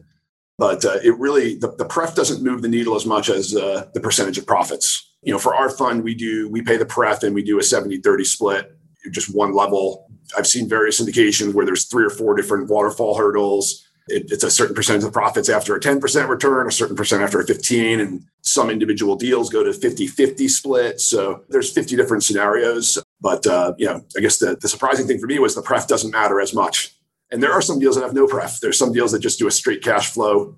But 0.59 0.85
uh, 0.85 0.99
it 1.05 1.17
really 1.19 1.55
the, 1.55 1.75
the 1.77 1.85
pref 1.85 2.15
doesn't 2.15 2.43
move 2.43 2.63
the 2.63 2.69
needle 2.69 2.97
as 2.97 3.07
much 3.07 3.31
as 3.31 3.57
uh, 3.57 3.87
the 3.95 4.01
percentage 4.01 4.39
of 4.39 4.47
profits. 4.47 5.15
You 5.23 5.33
know 5.33 5.39
for 5.39 5.55
our 5.55 5.71
fund 5.71 6.05
we 6.05 6.15
do 6.15 6.49
we 6.51 6.63
pay 6.63 6.77
the 6.77 6.87
pref 6.87 7.23
and 7.23 7.35
we 7.35 7.43
do 7.43 7.59
a 7.59 7.63
70 7.63 7.99
30 7.99 8.25
split 8.25 8.78
just 9.11 9.35
one 9.35 9.55
level 9.55 10.09
I've 10.37 10.47
seen 10.47 10.69
various 10.69 11.01
indications 11.01 11.55
where 11.55 11.65
there's 11.65 11.87
three 11.87 12.05
or 12.05 12.11
four 12.11 12.35
different 12.35 12.69
waterfall 12.69 13.17
hurdles. 13.17 13.87
It, 14.09 14.31
it's 14.31 14.45
a 14.45 14.51
certain 14.51 14.75
percentage 14.75 15.05
of 15.05 15.13
profits 15.13 15.49
after 15.49 15.75
a 15.75 15.81
10% 15.81 16.29
return, 16.29 16.67
a 16.67 16.73
certain 16.73 16.97
percent 16.97 17.23
after 17.23 17.41
a 17.41 17.47
15, 17.47 18.01
and 18.01 18.25
some 18.43 18.71
individual 18.71 19.17
deals 19.17 19.51
go 19.51 19.63
to 19.63 19.71
50-50 19.71 20.51
split. 20.51 21.01
So 21.01 21.45
there's 21.49 21.71
50 21.71 21.97
different 21.97 22.25
scenarios. 22.25 22.99
But 23.21 23.47
uh, 23.47 23.75
you 23.79 23.87
know, 23.87 24.05
I 24.17 24.21
guess 24.21 24.39
the, 24.39 24.57
the 24.57 24.69
surprising 24.69 25.07
thing 25.07 25.19
for 25.19 25.27
me 25.27 25.39
was 25.39 25.55
the 25.55 25.63
pref 25.63 25.89
doesn't 25.89 26.11
matter 26.11 26.41
as 26.41 26.55
much. 26.55 26.95
And 27.31 27.43
there 27.43 27.53
are 27.53 27.61
some 27.61 27.79
deals 27.79 27.97
that 27.97 28.03
have 28.03 28.15
no 28.15 28.27
pref. 28.27 28.61
There's 28.61 28.79
some 28.79 28.93
deals 28.93 29.13
that 29.13 29.19
just 29.19 29.39
do 29.39 29.47
a 29.47 29.51
straight 29.51 29.83
cash 29.83 30.11
flow, 30.11 30.57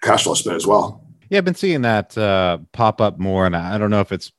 cash 0.00 0.24
flow 0.24 0.34
split 0.34 0.54
as 0.54 0.66
well. 0.66 1.04
Yeah, 1.28 1.38
I've 1.38 1.44
been 1.44 1.54
seeing 1.54 1.82
that 1.82 2.16
uh, 2.16 2.58
pop 2.72 3.00
up 3.00 3.18
more, 3.18 3.46
and 3.46 3.56
I 3.56 3.76
don't 3.78 3.90
know 3.90 4.00
if 4.00 4.12
it's 4.12 4.32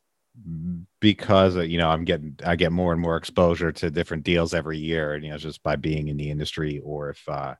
because 0.99 1.57
uh, 1.57 1.61
you 1.61 1.77
know 1.77 1.89
I'm 1.89 2.05
getting 2.05 2.37
I 2.45 2.55
get 2.55 2.71
more 2.71 2.91
and 2.93 3.01
more 3.01 3.17
exposure 3.17 3.71
to 3.73 3.91
different 3.91 4.23
deals 4.23 4.53
every 4.53 4.77
year, 4.77 5.13
and 5.13 5.23
you 5.23 5.31
know, 5.31 5.37
just 5.37 5.63
by 5.63 5.75
being 5.75 6.07
in 6.09 6.17
the 6.17 6.29
industry, 6.29 6.79
or 6.83 7.09
if 7.11 7.27
uh, 7.29 7.55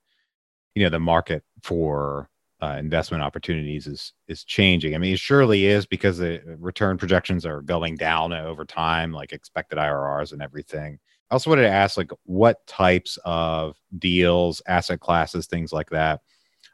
you 0.76 0.84
know 0.84 0.90
the 0.90 1.00
market 1.00 1.44
for 1.64 2.30
uh, 2.62 2.76
investment 2.80 3.24
opportunities 3.24 3.88
is 3.88 4.14
is 4.28 4.44
changing. 4.44 4.96
I 4.96 4.98
mean, 4.98 5.14
it 5.14 5.20
surely 5.20 5.66
is 5.66 5.86
because 5.86 6.18
the 6.18 6.42
return 6.60 6.98
projections 6.98 7.46
are 7.46 7.62
going 7.62 7.96
down 7.96 8.34
over 8.34 8.66
time, 8.66 9.12
like 9.14 9.32
expected 9.34 9.78
IRRs 9.78 10.34
and 10.34 10.42
everything. 10.42 11.00
I 11.32 11.36
also 11.36 11.52
wanted 11.52 11.64
to 11.64 11.70
ask, 11.70 11.96
like, 11.96 12.12
what 12.24 12.66
types 12.66 13.20
of 13.24 13.78
deals, 14.00 14.62
asset 14.68 15.00
classes, 15.00 15.46
things 15.46 15.72
like 15.72 15.90
that, 15.92 16.22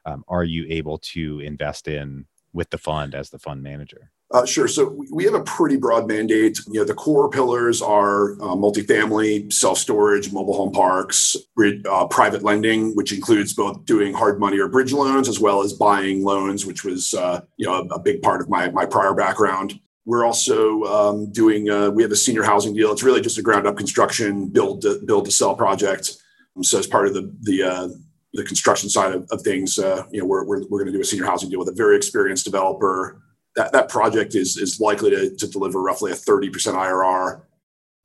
um, 0.06 0.24
are 0.30 0.46
you 0.46 0.66
able 0.70 0.98
to 1.00 1.40
invest 1.42 1.88
in 1.90 2.26
with 2.54 2.70
the 2.70 2.78
fund 2.78 3.16
as 3.16 3.30
the 3.30 3.40
fund 3.40 3.64
manager? 3.64 4.12
Uh, 4.32 4.46
sure. 4.46 4.68
So 4.68 4.98
we 5.12 5.24
have 5.26 5.36
a 5.36 5.44
pretty 5.44 5.78
broad 5.78 6.08
mandate. 6.08 6.58
You 6.68 6.80
know, 6.80 6.84
the 6.84 6.96
core 6.96 7.30
pillars 7.30 7.82
are 7.82 8.34
uh, 8.34 8.56
multifamily, 8.56 9.54
self 9.54 9.78
storage, 9.78 10.32
mobile 10.32 10.56
home 10.56 10.72
parks, 10.72 11.36
uh, 11.88 12.08
private 12.08 12.42
lending, 12.42 12.96
which 12.96 13.14
includes 13.14 13.54
both 13.54 13.86
doing 13.86 14.14
hard 14.14 14.40
money 14.40 14.58
or 14.58 14.68
bridge 14.68 14.94
loans 14.94 15.30
as 15.30 15.40
well 15.40 15.62
as 15.62 15.74
buying 15.74 16.24
loans, 16.24 16.66
which 16.66 16.84
was 16.84 17.14
uh, 17.14 17.42
you 17.58 17.68
know 17.68 17.88
a, 17.92 18.00
big 18.00 18.22
part 18.24 18.42
of 18.42 18.50
my 18.50 18.70
my 18.72 18.86
prior 18.86 19.14
background. 19.14 19.80
We're 20.06 20.26
also 20.26 20.84
um, 20.84 21.32
doing. 21.32 21.70
Uh, 21.70 21.92
we 21.92 22.02
have 22.02 22.12
a 22.12 22.16
senior 22.16 22.44
housing 22.44 22.74
deal. 22.74 22.92
It's 22.92 23.04
really 23.04 23.22
just 23.22 23.38
a 23.38 23.44
ground 23.44 23.68
up 23.68 23.78
construction 23.78 24.50
build 24.50 24.82
to, 24.82 25.02
build 25.06 25.26
to 25.26 25.32
sell 25.32 25.56
project. 25.56 26.18
So 26.64 26.80
as 26.80 26.88
part 26.88 27.06
of 27.06 27.14
the 27.14 27.32
the 27.42 27.62
uh, 27.62 27.88
the 28.34 28.44
construction 28.44 28.90
side 28.90 29.14
of, 29.14 29.28
of 29.30 29.44
things, 29.44 29.78
you 29.78 30.20
know, 30.20 30.26
we're, 30.26 30.46
we're, 30.46 30.64
we're 30.68 30.80
going 30.80 30.88
to 30.88 30.92
do 30.92 31.00
a 31.00 31.06
senior 31.06 31.26
housing 31.26 31.50
deal 31.50 31.60
with 31.60 31.70
a 31.70 31.74
very 31.74 31.96
experienced 31.96 32.44
developer 32.44 33.22
that, 33.56 33.72
that 33.72 33.90
project 33.90 34.36
is, 34.36 34.58
is 34.58 34.80
likely 34.80 35.10
to, 35.12 35.36
to 35.36 35.48
deliver 35.48 35.82
roughly 35.82 36.12
a 36.12 36.16
30% 36.16 36.52
IRR. 36.52 37.42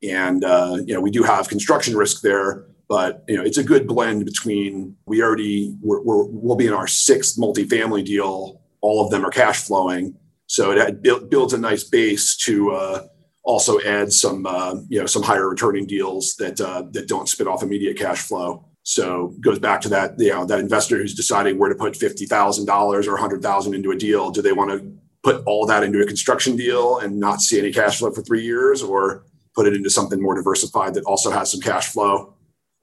And, 0.03 0.45
uh, 0.45 0.79
you 0.87 0.95
know, 0.95 1.01
we 1.01 1.11
do 1.11 1.23
have 1.23 1.49
construction 1.49 1.97
risk 1.97 2.23
there, 2.23 2.67
but, 2.89 3.25
you 3.29 3.37
know, 3.37 3.43
it's 3.43 3.59
a 3.59 3.65
good 3.65 3.87
blend 3.87 4.25
between 4.25 4.97
we 5.07 5.23
already, 5.23 5.77
we're, 5.83 6.01
we're, 6.03 6.25
we'll 6.25 6.57
be 6.57 6.67
in 6.67 6.73
our 6.73 6.87
sixth 6.87 7.37
multifamily 7.37 8.05
deal. 8.05 8.63
All 8.81 9.05
of 9.05 9.11
them 9.11 9.25
are 9.27 9.31
cash 9.31 9.63
flowing. 9.63 10.17
So 10.47 10.73
it 10.73 11.31
builds 11.31 11.53
a 11.53 11.59
nice 11.59 11.85
base 11.85 12.37
to 12.39 12.73
uh, 12.73 13.07
also 13.45 13.81
add 13.83 14.13
some, 14.13 14.47
uh, 14.47 14.77
you 14.89 14.99
know, 14.99 15.07
some 15.07 15.23
higher 15.23 15.49
returning 15.49 15.87
deals 15.87 16.35
that, 16.37 16.61
uh, 16.61 16.85
that 16.91 17.07
don't 17.07 17.29
spit 17.29 17.47
off 17.47 17.63
immediate 17.63 17.97
cash 17.97 18.23
flow. 18.23 18.65
So 18.83 19.35
goes 19.41 19.59
back 19.59 19.81
to 19.83 19.89
that, 19.91 20.19
you 20.19 20.31
know, 20.31 20.45
that 20.47 20.59
investor 20.59 20.97
who's 20.97 21.15
deciding 21.15 21.59
where 21.59 21.69
to 21.69 21.75
put 21.75 21.95
fifty 21.95 22.25
thousand 22.25 22.65
dollars 22.65 23.07
or 23.07 23.17
hundred 23.17 23.43
thousand 23.43 23.75
into 23.75 23.91
a 23.91 23.97
deal. 23.97 24.31
Do 24.31 24.43
they 24.43 24.53
want 24.53 24.71
to 24.71 24.93
put 25.23 25.43
all 25.47 25.67
that 25.67 25.83
into 25.83 26.01
a 26.01 26.07
construction 26.07 26.57
deal 26.57 26.99
and 26.99 27.19
not 27.19 27.41
see 27.41 27.59
any 27.59 27.73
cash 27.73 27.99
flow 27.99 28.11
for 28.11 28.23
three 28.23 28.43
years 28.43 28.83
or 28.83 29.25
put 29.55 29.67
it 29.67 29.75
into 29.75 29.91
something 29.91 30.21
more 30.21 30.35
diversified 30.35 30.95
that 30.95 31.05
also 31.05 31.31
has 31.31 31.51
some 31.51 31.61
cash 31.61 31.89
flow 31.89 32.35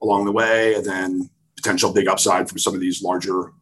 along 0.02 0.24
the 0.24 0.32
way 0.32 0.74
and 0.74 0.84
then 0.84 1.28
potential 1.56 1.92
big 1.92 2.06
upside 2.06 2.48
from 2.48 2.58
some 2.58 2.74
of 2.74 2.80
these 2.80 3.02
larger 3.02 3.52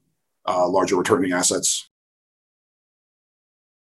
uh, 0.46 0.68
larger 0.68 0.96
returning 0.96 1.32
assets. 1.32 1.88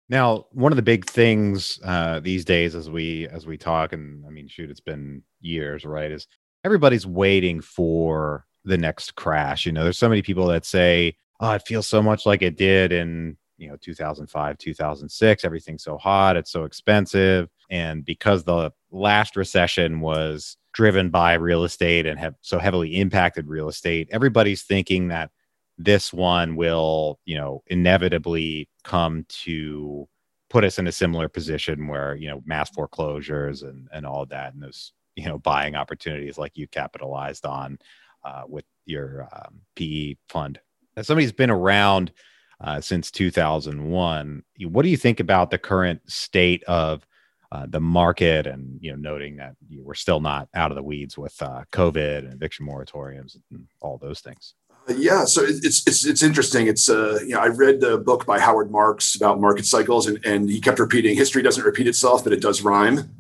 Now 0.09 0.47
one 0.53 0.71
of 0.73 0.77
the 0.77 0.83
big 0.83 1.07
things 1.07 1.81
uh, 1.83 2.21
these 2.21 2.45
days 2.45 2.75
as 2.75 2.89
we 2.89 3.27
as 3.29 3.47
we 3.47 3.59
talk 3.59 3.93
and 3.93 4.25
i 4.25 4.31
mean 4.31 4.47
shoot 4.47 4.71
it's 4.71 4.81
been 4.81 5.23
years 5.41 5.85
right 5.85 6.13
is 6.13 6.29
everybody's 6.65 7.07
waiting 7.07 7.61
for 7.61 8.47
the 8.65 8.79
next 8.79 9.17
crash. 9.17 9.67
You 9.67 9.73
know 9.73 9.83
there's 9.83 9.99
so 9.99 10.09
many 10.09 10.23
people 10.23 10.47
that 10.47 10.65
say 10.65 11.17
oh 11.41 11.53
it 11.53 11.63
feels 11.67 11.89
so 11.89 12.03
much 12.03 12.25
like 12.25 12.43
it 12.43 12.57
did 12.57 12.93
in 12.93 13.37
you 13.59 13.69
know 13.69 13.77
2005 13.81 14.59
2006 14.59 15.45
everything's 15.45 15.83
so 15.83 15.97
hot 15.97 16.37
it's 16.37 16.51
so 16.51 16.65
expensive 16.65 17.49
and 17.71 18.05
because 18.05 18.45
the 18.45 18.71
last 18.91 19.37
recession 19.37 20.01
was 20.01 20.57
driven 20.73 21.11
by 21.11 21.35
real 21.35 21.65
estate 21.65 22.07
and 22.07 22.19
have 22.19 22.35
so 22.41 22.59
heavily 22.59 22.97
impacted 22.97 23.49
real 23.49 23.69
estate 23.69 24.09
everybody's 24.13 24.63
thinking 24.63 25.09
that 25.09 25.31
this 25.79 26.13
one 26.13 26.57
will 26.57 27.19
you 27.25 27.37
know 27.37 27.63
inevitably 27.69 28.69
come 28.85 29.25
to 29.29 30.09
put 30.49 30.65
us 30.65 30.79
in 30.79 30.87
a 30.87 30.93
similar 30.93 31.29
position 31.29 31.89
where 31.89 32.15
you 32.17 32.29
know 32.29 32.43
mass 32.47 32.71
foreclosures 32.71 33.63
and 33.63 33.89
and 33.93 34.07
all 34.07 34.25
that 34.27 34.55
and 34.55 34.63
those 34.63 34.93
you 35.17 35.27
know 35.27 35.39
buying 35.39 35.75
opportunities 35.75 36.39
like 36.39 36.57
you 36.57 36.69
capitalized 36.69 37.45
on 37.45 37.79
uh, 38.25 38.43
with 38.49 38.65
your 38.85 39.29
um, 39.33 39.61
PE 39.77 40.17
fund. 40.29 40.59
As 40.97 41.07
somebody's 41.07 41.33
been 41.33 41.51
around 41.51 42.13
uh, 42.61 42.81
since 42.81 43.11
2001. 43.11 44.43
What 44.61 44.83
do 44.83 44.89
you 44.89 44.97
think 44.97 45.21
about 45.21 45.51
the 45.51 45.59
current 45.59 46.01
state 46.11 46.65
of 46.65 47.07
uh, 47.53 47.67
the 47.69 47.81
market 47.81 48.47
and 48.47 48.79
you 48.83 48.91
know 48.91 48.97
noting 48.97 49.37
that 49.37 49.55
we're 49.79 49.95
still 49.95 50.21
not 50.21 50.49
out 50.55 50.73
of 50.73 50.77
the 50.77 50.83
weeds 50.83 51.17
with 51.17 51.41
uh, 51.41 51.63
COVID 51.73 52.19
and 52.19 52.33
eviction 52.33 52.67
moratoriums 52.67 53.37
and 53.51 53.67
all 53.81 53.99
those 53.99 54.21
things? 54.21 54.55
Yeah, 54.89 55.25
so 55.25 55.43
it's 55.43 55.87
it's 55.87 56.05
it's 56.07 56.23
interesting. 56.23 56.67
It's 56.67 56.89
uh, 56.89 57.19
you 57.23 57.35
know, 57.35 57.41
I 57.41 57.47
read 57.47 57.81
the 57.81 57.99
book 57.99 58.25
by 58.25 58.39
Howard 58.39 58.71
Marks 58.71 59.17
about 59.17 59.41
market 59.41 59.67
cycles, 59.67 60.07
and 60.07 60.25
and 60.25 60.49
he 60.49 60.61
kept 60.61 60.79
repeating, 60.79 61.17
"History 61.17 61.43
doesn't 61.43 61.65
repeat 61.65 61.89
itself, 61.89 62.23
but 62.23 62.33
it 62.33 62.41
does 62.41 62.63
rhyme," 62.63 63.11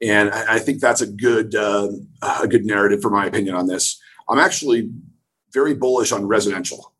and 0.00 0.30
I, 0.30 0.54
I 0.54 0.58
think 0.58 0.80
that's 0.80 1.00
a 1.00 1.06
good 1.06 1.54
uh, 1.54 1.88
a 2.40 2.48
good 2.48 2.64
narrative 2.64 3.02
for 3.02 3.10
my 3.10 3.26
opinion 3.26 3.54
on 3.54 3.68
this. 3.68 4.00
I'm 4.28 4.38
actually 4.38 4.90
very 5.52 5.74
bullish 5.74 6.10
on 6.12 6.26
residential. 6.26 6.91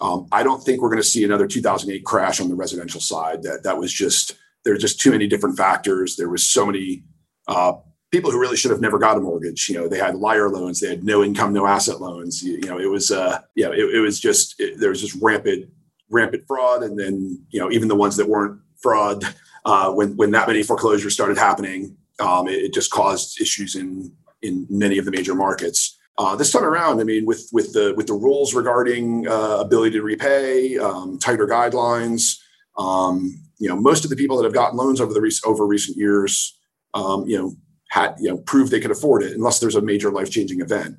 Um, 0.00 0.26
I 0.32 0.42
don't 0.42 0.62
think 0.62 0.82
we're 0.82 0.90
going 0.90 1.02
to 1.02 1.08
see 1.08 1.24
another 1.24 1.46
2008 1.46 2.04
crash 2.04 2.40
on 2.40 2.48
the 2.48 2.54
residential 2.54 3.00
side. 3.00 3.42
That 3.42 3.62
that 3.64 3.78
was 3.78 3.92
just 3.92 4.36
there 4.64 4.76
just 4.76 5.00
too 5.00 5.12
many 5.12 5.26
different 5.26 5.56
factors. 5.56 6.16
There 6.16 6.28
was 6.28 6.46
so 6.46 6.66
many 6.66 7.04
uh, 7.46 7.74
people 8.10 8.30
who 8.30 8.40
really 8.40 8.56
should 8.56 8.70
have 8.70 8.80
never 8.80 8.98
got 8.98 9.16
a 9.16 9.20
mortgage. 9.20 9.68
You 9.68 9.76
know, 9.76 9.88
they 9.88 9.98
had 9.98 10.14
liar 10.14 10.48
loans, 10.48 10.80
they 10.80 10.88
had 10.88 11.04
no 11.04 11.22
income, 11.22 11.52
no 11.52 11.66
asset 11.66 12.00
loans. 12.00 12.42
You, 12.42 12.54
you 12.54 12.68
know, 12.68 12.78
it 12.78 12.88
was, 12.88 13.10
uh, 13.10 13.40
know, 13.56 13.72
it, 13.72 13.94
it 13.94 14.00
was 14.00 14.20
just 14.20 14.58
it, 14.60 14.78
there 14.78 14.90
was 14.90 15.00
just 15.00 15.20
rampant, 15.20 15.68
rampant 16.10 16.44
fraud, 16.46 16.82
and 16.82 16.98
then 16.98 17.44
you 17.50 17.60
know, 17.60 17.70
even 17.70 17.88
the 17.88 17.96
ones 17.96 18.16
that 18.16 18.28
weren't 18.28 18.60
fraud, 18.80 19.24
uh, 19.64 19.92
when 19.92 20.16
when 20.16 20.30
that 20.30 20.46
many 20.46 20.62
foreclosures 20.62 21.12
started 21.12 21.38
happening, 21.38 21.96
um, 22.20 22.48
it, 22.48 22.64
it, 22.64 22.74
just 22.74 22.90
caused 22.90 23.40
issues 23.40 23.74
in 23.74 24.12
in 24.42 24.66
many 24.70 24.98
of 24.98 25.04
the 25.04 25.10
major 25.10 25.34
markets. 25.34 25.98
Uh, 26.16 26.36
this 26.36 26.52
time 26.52 26.64
around, 26.64 27.00
I 27.00 27.04
mean, 27.04 27.26
with 27.26 27.48
with 27.52 27.72
the 27.72 27.92
with 27.96 28.06
the 28.06 28.14
rules 28.14 28.54
regarding 28.54 29.26
uh, 29.26 29.58
ability 29.58 29.96
to 29.96 30.02
repay, 30.02 30.78
um, 30.78 31.18
tighter 31.18 31.46
guidelines, 31.46 32.38
um, 32.78 33.40
you 33.58 33.68
know, 33.68 33.76
most 33.76 34.04
of 34.04 34.10
the 34.10 34.16
people 34.16 34.36
that 34.36 34.44
have 34.44 34.54
gotten 34.54 34.78
loans 34.78 35.00
over 35.00 35.12
the 35.12 35.20
re- 35.20 35.32
over 35.44 35.66
recent 35.66 35.96
years, 35.96 36.56
um, 36.94 37.26
you 37.26 37.36
know, 37.36 37.56
had 37.90 38.14
you 38.20 38.28
know 38.28 38.38
proved 38.38 38.70
they 38.70 38.80
could 38.80 38.92
afford 38.92 39.22
it 39.24 39.32
unless 39.32 39.58
there's 39.58 39.74
a 39.74 39.82
major 39.82 40.10
life 40.10 40.30
changing 40.30 40.60
event. 40.60 40.96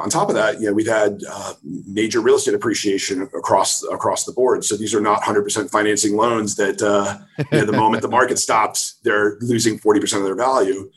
On 0.00 0.10
top 0.10 0.28
of 0.28 0.34
that, 0.34 0.60
you 0.60 0.66
know, 0.66 0.72
we've 0.72 0.88
had 0.88 1.20
uh, 1.30 1.54
major 1.62 2.20
real 2.20 2.34
estate 2.34 2.54
appreciation 2.54 3.22
across 3.22 3.84
across 3.84 4.24
the 4.24 4.32
board. 4.32 4.64
So 4.64 4.76
these 4.76 4.94
are 4.94 5.00
not 5.00 5.22
100% 5.22 5.70
financing 5.70 6.16
loans 6.16 6.56
that 6.56 6.82
uh, 6.82 7.18
you 7.52 7.58
know, 7.58 7.64
the 7.64 7.72
moment 7.72 8.02
the 8.02 8.08
market 8.08 8.38
stops, 8.38 8.98
they're 9.04 9.36
losing 9.40 9.78
40% 9.78 10.18
of 10.18 10.24
their 10.24 10.34
value. 10.34 10.90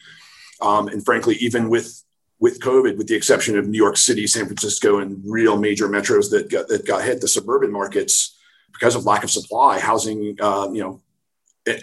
Um, 0.62 0.88
and 0.88 1.06
frankly, 1.06 1.36
even 1.36 1.70
with 1.70 2.04
with 2.40 2.60
COVID, 2.60 2.98
with 2.98 3.08
the 3.08 3.16
exception 3.16 3.58
of 3.58 3.68
New 3.68 3.78
York 3.78 3.98
City, 3.98 4.28
San 4.28 4.46
Francisco, 4.46 5.00
and 5.00 5.22
real 5.26 5.58
major 5.58 5.88
metros 5.88 6.30
that 6.32 6.50
got, 6.50 6.68
that 6.68 6.86
got 6.86 7.04
hit, 7.04 7.22
the 7.22 7.28
suburban 7.28 7.72
markets, 7.72 8.38
because 8.72 8.96
of 8.96 9.06
lack 9.06 9.24
of 9.24 9.32
supply, 9.32 9.80
housing, 9.80 10.38
uh, 10.40 10.70
you 10.72 10.82
know, 10.82 11.02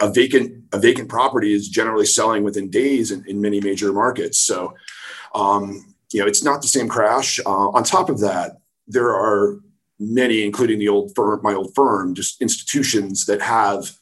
a 0.01 0.11
vacant 0.11 0.65
a 0.73 0.79
vacant 0.79 1.09
property 1.09 1.53
is 1.53 1.69
generally 1.69 2.07
selling 2.07 2.43
within 2.43 2.71
days 2.71 3.11
in, 3.11 3.23
in 3.27 3.41
many 3.41 3.61
major 3.61 3.93
markets. 3.93 4.41
So, 4.41 4.75
um, 5.35 5.95
you 6.11 6.21
know, 6.21 6.27
it's 6.27 6.43
not 6.43 6.63
the 6.63 6.69
same 6.69 6.89
crash. 6.89 7.39
Uh, 7.45 7.69
on 7.69 7.85
top 7.85 8.09
of 8.09 8.21
that, 8.21 8.59
there 8.87 9.11
are 9.11 9.61
many, 9.99 10.43
including 10.43 10.79
the 10.79 10.89
old 10.89 11.15
firm, 11.15 11.41
my 11.43 11.53
old 11.53 11.75
firm, 11.75 12.15
just 12.15 12.41
institutions 12.41 13.27
that 13.27 13.43
have 13.43 13.99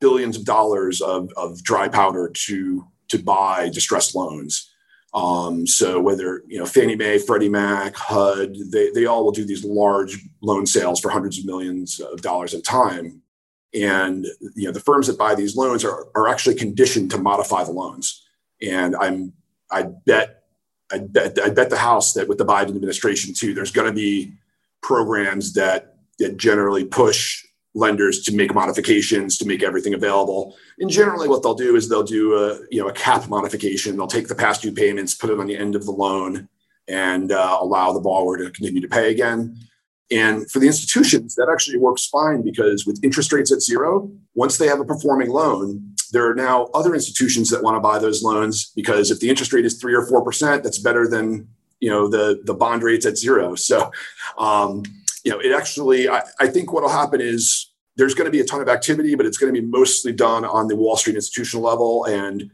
billions 0.00 0.36
of 0.36 0.44
dollars 0.44 1.00
of, 1.00 1.30
of 1.36 1.62
dry 1.62 1.88
powder 1.88 2.30
to 2.46 2.84
to 3.08 3.18
buy 3.18 3.68
distressed 3.68 4.14
loans. 4.14 4.73
Um, 5.14 5.64
so 5.66 6.00
whether 6.00 6.42
you 6.48 6.58
know 6.58 6.66
Fannie 6.66 6.96
Mae, 6.96 7.18
Freddie 7.18 7.48
Mac, 7.48 7.94
HUD, 7.94 8.56
they 8.72 8.90
they 8.90 9.06
all 9.06 9.24
will 9.24 9.32
do 9.32 9.44
these 9.44 9.64
large 9.64 10.18
loan 10.42 10.66
sales 10.66 11.00
for 11.00 11.08
hundreds 11.08 11.38
of 11.38 11.44
millions 11.44 12.00
of 12.00 12.20
dollars 12.20 12.52
at 12.52 12.60
a 12.60 12.62
time. 12.62 13.22
And 13.72 14.26
you 14.54 14.66
know 14.66 14.72
the 14.72 14.80
firms 14.80 15.06
that 15.06 15.18
buy 15.18 15.34
these 15.34 15.56
loans 15.56 15.84
are, 15.84 16.08
are 16.16 16.28
actually 16.28 16.56
conditioned 16.56 17.12
to 17.12 17.18
modify 17.18 17.62
the 17.62 17.72
loans. 17.72 18.26
And 18.60 18.96
I'm 18.96 19.32
I 19.70 19.82
bet 19.82 20.42
I 20.92 20.98
bet 20.98 21.38
I 21.38 21.50
bet 21.50 21.70
the 21.70 21.78
house 21.78 22.12
that 22.14 22.28
with 22.28 22.38
the 22.38 22.46
Biden 22.46 22.70
administration 22.70 23.34
too, 23.34 23.54
there's 23.54 23.72
going 23.72 23.88
to 23.88 23.94
be 23.94 24.32
programs 24.82 25.52
that 25.54 25.96
that 26.18 26.36
generally 26.36 26.84
push 26.84 27.44
lenders 27.74 28.22
to 28.22 28.34
make 28.34 28.54
modifications 28.54 29.36
to 29.38 29.46
make 29.46 29.62
everything 29.62 29.94
available. 29.94 30.56
And 30.78 30.88
generally, 30.88 31.28
what 31.28 31.42
they'll 31.42 31.54
do 31.54 31.76
is 31.76 31.88
they'll 31.88 32.02
do 32.02 32.34
a 32.34 32.60
you 32.70 32.80
know 32.80 32.88
a 32.88 32.92
cap 32.92 33.28
modification. 33.28 33.96
They'll 33.96 34.06
take 34.06 34.28
the 34.28 34.34
past 34.34 34.62
due 34.62 34.72
payments, 34.72 35.14
put 35.14 35.30
it 35.30 35.38
on 35.38 35.46
the 35.46 35.56
end 35.56 35.74
of 35.74 35.84
the 35.84 35.92
loan, 35.92 36.48
and 36.88 37.32
uh, 37.32 37.58
allow 37.60 37.92
the 37.92 38.00
borrower 38.00 38.38
to 38.38 38.50
continue 38.50 38.80
to 38.80 38.88
pay 38.88 39.10
again. 39.10 39.56
And 40.10 40.48
for 40.50 40.58
the 40.58 40.66
institutions, 40.66 41.34
that 41.34 41.48
actually 41.50 41.78
works 41.78 42.06
fine 42.06 42.42
because 42.42 42.86
with 42.86 43.02
interest 43.02 43.32
rates 43.32 43.50
at 43.50 43.62
zero, 43.62 44.12
once 44.34 44.58
they 44.58 44.66
have 44.66 44.78
a 44.78 44.84
performing 44.84 45.30
loan, 45.30 45.94
there 46.12 46.30
are 46.30 46.34
now 46.34 46.68
other 46.74 46.94
institutions 46.94 47.50
that 47.50 47.62
want 47.62 47.74
to 47.76 47.80
buy 47.80 47.98
those 47.98 48.22
loans 48.22 48.70
because 48.76 49.10
if 49.10 49.20
the 49.20 49.30
interest 49.30 49.52
rate 49.52 49.64
is 49.64 49.80
three 49.80 49.94
or 49.94 50.06
four 50.06 50.22
percent, 50.22 50.62
that's 50.62 50.78
better 50.78 51.08
than 51.08 51.48
you 51.80 51.90
know 51.90 52.08
the 52.08 52.40
the 52.44 52.54
bond 52.54 52.82
rates 52.82 53.06
at 53.06 53.18
zero. 53.18 53.54
So 53.56 53.90
um, 54.38 54.84
you 55.24 55.32
know, 55.32 55.40
it 55.40 55.52
actually, 55.52 56.08
I, 56.08 56.22
I 56.38 56.46
think 56.46 56.72
what'll 56.72 56.90
happen 56.90 57.20
is 57.20 57.72
there's 57.96 58.14
going 58.14 58.26
to 58.26 58.30
be 58.30 58.40
a 58.40 58.44
ton 58.44 58.60
of 58.60 58.68
activity, 58.68 59.14
but 59.14 59.26
it's 59.26 59.38
going 59.38 59.52
to 59.52 59.60
be 59.60 59.66
mostly 59.66 60.12
done 60.12 60.44
on 60.44 60.68
the 60.68 60.76
Wall 60.76 60.96
Street 60.96 61.16
institutional 61.16 61.64
level. 61.64 62.04
And 62.04 62.50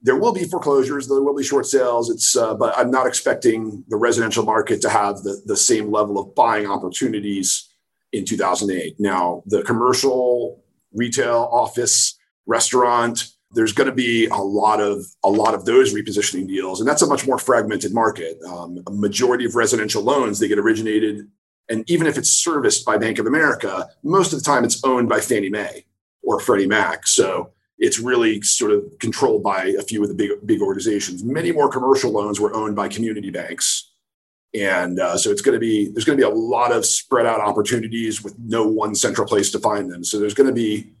there 0.00 0.16
will 0.16 0.32
be 0.32 0.44
foreclosures, 0.44 1.08
there 1.08 1.20
will 1.20 1.36
be 1.36 1.44
short 1.44 1.66
sales. 1.66 2.10
It's, 2.10 2.36
uh, 2.36 2.54
but 2.54 2.76
I'm 2.76 2.90
not 2.90 3.06
expecting 3.06 3.84
the 3.88 3.96
residential 3.96 4.44
market 4.44 4.80
to 4.82 4.88
have 4.88 5.18
the, 5.18 5.42
the 5.44 5.56
same 5.56 5.90
level 5.90 6.18
of 6.18 6.34
buying 6.34 6.66
opportunities 6.66 7.68
in 8.12 8.24
2008. 8.24 8.96
Now, 8.98 9.42
the 9.46 9.62
commercial, 9.62 10.62
retail, 10.92 11.48
office, 11.52 12.16
restaurant, 12.46 13.28
there's 13.52 13.72
going 13.72 13.88
to 13.88 13.94
be 13.94 14.26
a 14.26 14.36
lot 14.36 14.80
of 14.80 15.04
a 15.24 15.30
lot 15.30 15.54
of 15.54 15.64
those 15.64 15.94
repositioning 15.94 16.48
deals, 16.48 16.80
and 16.80 16.88
that's 16.88 17.02
a 17.02 17.06
much 17.06 17.26
more 17.26 17.38
fragmented 17.38 17.94
market. 17.94 18.38
Um, 18.42 18.82
a 18.86 18.90
majority 18.90 19.44
of 19.44 19.54
residential 19.54 20.02
loans 20.02 20.38
they 20.38 20.48
get 20.48 20.58
originated 20.58 21.28
and 21.68 21.88
even 21.90 22.06
if 22.06 22.16
it's 22.16 22.30
serviced 22.30 22.84
by 22.84 22.96
Bank 22.96 23.18
of 23.18 23.26
America, 23.26 23.88
most 24.02 24.32
of 24.32 24.38
the 24.38 24.44
time 24.44 24.64
it's 24.64 24.82
owned 24.84 25.08
by 25.08 25.20
Fannie 25.20 25.50
Mae 25.50 25.84
or 26.22 26.40
Freddie 26.40 26.66
Mac. 26.66 27.06
So 27.06 27.52
it's 27.78 27.98
really 27.98 28.40
sort 28.42 28.72
of 28.72 28.84
controlled 29.00 29.42
by 29.42 29.74
a 29.78 29.82
few 29.82 30.02
of 30.02 30.08
the 30.08 30.14
big 30.14 30.30
big 30.46 30.60
organizations. 30.60 31.22
Many 31.24 31.52
more 31.52 31.68
commercial 31.68 32.10
loans 32.10 32.40
were 32.40 32.54
owned 32.54 32.76
by 32.76 32.88
community 32.88 33.30
banks, 33.30 33.92
and 34.54 34.98
uh, 34.98 35.16
so 35.18 35.30
it's 35.30 35.42
going 35.42 35.54
to 35.54 35.60
be 35.60 35.90
there's 35.90 36.04
going 36.04 36.18
to 36.18 36.24
be 36.24 36.30
a 36.30 36.34
lot 36.34 36.72
of 36.72 36.86
spread 36.86 37.26
out 37.26 37.40
opportunities 37.40 38.22
with 38.22 38.38
no 38.38 38.66
one 38.66 38.94
central 38.94 39.26
place 39.26 39.50
to 39.52 39.58
find 39.58 39.90
them. 39.90 40.04
So 40.04 40.18
there's 40.18 40.34
going 40.34 40.48
to 40.48 40.54
be 40.54 40.92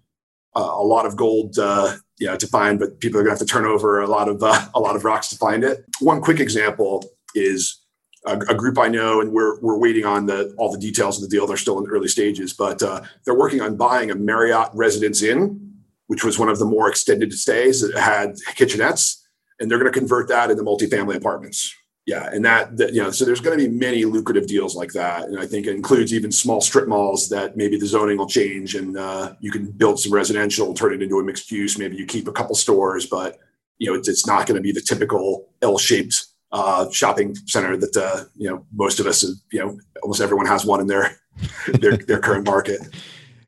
uh, 0.54 0.60
a 0.60 0.82
lot 0.82 1.06
of 1.06 1.16
gold, 1.16 1.58
uh, 1.58 1.96
you 2.18 2.26
know, 2.26 2.36
to 2.36 2.46
find, 2.46 2.78
but 2.78 3.00
people 3.00 3.20
are 3.20 3.22
going 3.22 3.34
to 3.34 3.38
have 3.38 3.46
to 3.46 3.52
turn 3.52 3.64
over 3.64 4.00
a 4.00 4.06
lot 4.06 4.28
of 4.28 4.42
uh, 4.42 4.66
a 4.74 4.80
lot 4.80 4.96
of 4.96 5.04
rocks 5.04 5.28
to 5.30 5.36
find 5.36 5.64
it. 5.64 5.84
One 6.00 6.20
quick 6.20 6.40
example 6.40 7.04
is 7.34 7.80
a, 8.26 8.38
a, 8.48 8.54
group 8.54 8.78
I 8.78 8.88
know, 8.88 9.20
and 9.20 9.32
we're 9.32 9.58
we're 9.60 9.78
waiting 9.78 10.04
on 10.04 10.26
the 10.26 10.54
all 10.58 10.70
the 10.70 10.78
details 10.78 11.16
of 11.16 11.28
the 11.28 11.34
deal. 11.34 11.46
They're 11.46 11.56
still 11.56 11.78
in 11.78 11.84
the 11.84 11.90
early 11.90 12.08
stages, 12.08 12.52
but 12.52 12.82
uh, 12.82 13.02
they're 13.24 13.38
working 13.38 13.60
on 13.60 13.76
buying 13.76 14.10
a 14.10 14.14
Marriott 14.14 14.68
Residence 14.74 15.22
Inn, 15.22 15.74
which 16.08 16.24
was 16.24 16.38
one 16.38 16.48
of 16.48 16.58
the 16.58 16.64
more 16.64 16.88
extended 16.88 17.32
stays 17.32 17.80
that 17.80 17.98
had 17.98 18.36
kitchenettes, 18.54 19.22
and 19.60 19.70
they're 19.70 19.78
going 19.78 19.92
to 19.92 19.98
convert 19.98 20.28
that 20.28 20.50
into 20.50 20.62
multifamily 20.62 21.16
apartments. 21.16 21.74
Yeah, 22.06 22.28
and 22.32 22.44
that, 22.44 22.76
that 22.76 22.94
you 22.94 23.02
know, 23.02 23.10
so 23.10 23.24
there's 23.24 23.40
going 23.40 23.58
to 23.58 23.68
be 23.68 23.70
many 23.70 24.04
lucrative 24.04 24.46
deals 24.46 24.76
like 24.76 24.92
that, 24.92 25.24
and 25.24 25.40
I 25.40 25.46
think 25.46 25.66
it 25.66 25.74
includes 25.74 26.14
even 26.14 26.30
small 26.30 26.60
strip 26.60 26.86
malls 26.86 27.28
that 27.30 27.56
maybe 27.56 27.76
the 27.76 27.86
zoning 27.86 28.18
will 28.18 28.28
change, 28.28 28.76
and 28.76 28.96
uh, 28.96 29.34
you 29.40 29.50
can 29.50 29.72
build 29.72 29.98
some 29.98 30.12
residential, 30.12 30.72
turn 30.72 30.94
it 30.94 31.02
into 31.02 31.18
a 31.18 31.24
mixed 31.24 31.50
use. 31.50 31.78
Maybe 31.78 31.96
you 31.96 32.06
keep 32.06 32.28
a 32.28 32.32
couple 32.32 32.54
stores, 32.54 33.06
but 33.06 33.40
you 33.78 33.90
know, 33.90 33.98
it's, 33.98 34.08
it's 34.08 34.24
not 34.24 34.46
going 34.46 34.54
to 34.54 34.62
be 34.62 34.70
the 34.70 34.80
typical 34.80 35.48
L-shaped 35.62 36.25
uh, 36.52 36.90
shopping 36.90 37.34
center 37.46 37.76
that 37.76 37.96
uh, 37.96 38.24
you 38.36 38.48
know 38.48 38.64
most 38.72 39.00
of 39.00 39.06
us, 39.06 39.24
you 39.52 39.58
know, 39.58 39.78
almost 40.02 40.20
everyone 40.20 40.46
has 40.46 40.64
one 40.64 40.80
in 40.80 40.86
their 40.86 41.18
their, 41.80 41.96
their 41.96 42.20
current 42.20 42.46
market. 42.46 42.80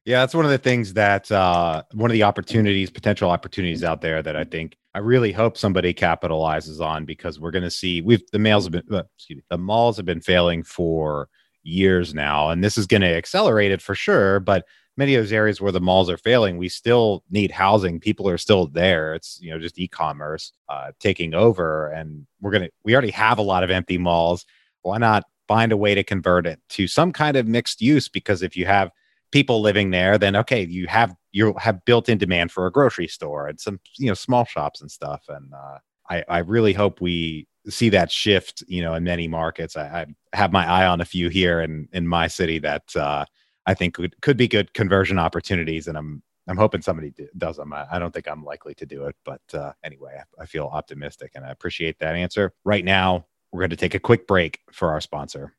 Yeah, 0.04 0.20
that's 0.20 0.34
one 0.34 0.46
of 0.46 0.50
the 0.50 0.58
things 0.58 0.94
that 0.94 1.30
uh, 1.30 1.82
one 1.92 2.10
of 2.10 2.14
the 2.14 2.22
opportunities, 2.22 2.88
potential 2.88 3.30
opportunities 3.30 3.84
out 3.84 4.00
there 4.00 4.22
that 4.22 4.36
I 4.36 4.44
think 4.44 4.76
I 4.94 5.00
really 5.00 5.32
hope 5.32 5.58
somebody 5.58 5.92
capitalizes 5.92 6.80
on 6.80 7.04
because 7.04 7.38
we're 7.38 7.50
going 7.50 7.64
to 7.64 7.70
see 7.70 8.00
we've 8.00 8.22
the 8.32 8.38
males 8.38 8.64
have 8.64 8.72
been 8.72 8.84
uh, 8.90 9.02
me, 9.30 9.42
the 9.50 9.58
malls 9.58 9.96
have 9.96 10.06
been 10.06 10.20
failing 10.20 10.62
for 10.62 11.28
years 11.62 12.14
now, 12.14 12.50
and 12.50 12.64
this 12.64 12.78
is 12.78 12.86
going 12.86 13.02
to 13.02 13.14
accelerate 13.14 13.70
it 13.70 13.82
for 13.82 13.94
sure. 13.94 14.40
But 14.40 14.64
many 14.98 15.14
of 15.14 15.22
those 15.22 15.32
areas 15.32 15.60
where 15.60 15.70
the 15.70 15.80
malls 15.80 16.10
are 16.10 16.18
failing, 16.18 16.58
we 16.58 16.68
still 16.68 17.22
need 17.30 17.52
housing. 17.52 18.00
People 18.00 18.28
are 18.28 18.36
still 18.36 18.66
there. 18.66 19.14
It's 19.14 19.38
you 19.40 19.50
know 19.50 19.58
just 19.58 19.78
e-commerce 19.78 20.52
uh, 20.68 20.90
taking 20.98 21.32
over, 21.32 21.88
and 21.92 22.26
we're 22.40 22.50
gonna 22.50 22.68
we 22.84 22.92
already 22.92 23.12
have 23.12 23.38
a 23.38 23.42
lot 23.42 23.62
of 23.62 23.70
empty 23.70 23.96
malls. 23.96 24.44
Why 24.82 24.98
not 24.98 25.24
find 25.46 25.72
a 25.72 25.76
way 25.76 25.94
to 25.94 26.02
convert 26.02 26.46
it 26.46 26.60
to 26.70 26.88
some 26.88 27.12
kind 27.12 27.36
of 27.36 27.46
mixed 27.46 27.80
use? 27.80 28.08
Because 28.08 28.42
if 28.42 28.56
you 28.56 28.66
have 28.66 28.90
people 29.30 29.60
living 29.60 29.90
there, 29.90 30.18
then 30.18 30.34
okay, 30.36 30.64
you 30.64 30.88
have 30.88 31.14
you 31.30 31.54
have 31.58 31.84
built-in 31.84 32.18
demand 32.18 32.50
for 32.50 32.66
a 32.66 32.72
grocery 32.72 33.08
store 33.08 33.46
and 33.46 33.60
some 33.60 33.78
you 33.98 34.08
know 34.08 34.14
small 34.14 34.44
shops 34.44 34.80
and 34.80 34.90
stuff. 34.90 35.22
And 35.28 35.54
uh, 35.54 35.78
I 36.10 36.24
I 36.28 36.38
really 36.38 36.72
hope 36.72 37.00
we 37.00 37.46
see 37.68 37.88
that 37.90 38.10
shift. 38.10 38.64
You 38.66 38.82
know, 38.82 38.94
in 38.94 39.04
many 39.04 39.28
markets, 39.28 39.76
I, 39.76 39.84
I 40.32 40.36
have 40.36 40.52
my 40.52 40.66
eye 40.66 40.86
on 40.86 41.00
a 41.00 41.04
few 41.04 41.28
here 41.28 41.60
in 41.60 41.88
in 41.92 42.08
my 42.08 42.26
city 42.26 42.58
that. 42.58 42.96
Uh, 42.96 43.24
I 43.68 43.74
think 43.74 43.94
could, 43.94 44.18
could 44.22 44.38
be 44.38 44.48
good 44.48 44.72
conversion 44.72 45.18
opportunities. 45.18 45.88
And 45.88 45.98
I'm 45.98 46.22
I'm 46.48 46.56
hoping 46.56 46.80
somebody 46.80 47.12
does 47.36 47.58
them. 47.58 47.74
I, 47.74 47.84
I, 47.92 47.98
don't 47.98 48.10
think 48.10 48.26
I'm 48.26 48.42
likely 48.42 48.72
to 48.76 48.86
do 48.86 49.04
it, 49.04 49.14
but 49.22 49.42
uh, 49.52 49.72
anyway, 49.84 50.18
I, 50.18 50.42
I 50.44 50.46
feel 50.46 50.64
optimistic 50.72 51.32
and 51.34 51.44
I 51.44 51.50
appreciate 51.50 51.98
that 51.98 52.14
answer. 52.14 52.54
Right 52.64 52.86
now, 52.86 53.26
we're 53.52 53.60
going 53.60 53.68
to 53.70 53.76
take 53.76 53.94
a 53.94 53.98
quick 53.98 54.26
break 54.26 54.60
for 54.72 54.90
our 54.90 55.02
sponsor. 55.02 55.52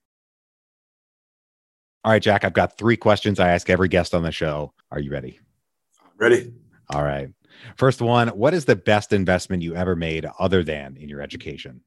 All 2.03 2.11
right, 2.11 2.21
Jack, 2.21 2.43
I've 2.43 2.53
got 2.53 2.75
three 2.75 2.97
questions 2.97 3.39
I 3.39 3.49
ask 3.49 3.69
every 3.69 3.87
guest 3.87 4.15
on 4.15 4.23
the 4.23 4.31
show. 4.31 4.73
Are 4.89 4.99
you 4.99 5.11
ready? 5.11 5.39
Ready. 6.17 6.51
All 6.91 7.03
right. 7.03 7.29
First 7.75 8.01
one 8.01 8.29
What 8.29 8.55
is 8.55 8.65
the 8.65 8.75
best 8.75 9.13
investment 9.13 9.61
you 9.61 9.75
ever 9.75 9.95
made 9.95 10.25
other 10.39 10.63
than 10.63 10.97
in 10.97 11.07
your 11.07 11.21
education? 11.21 11.81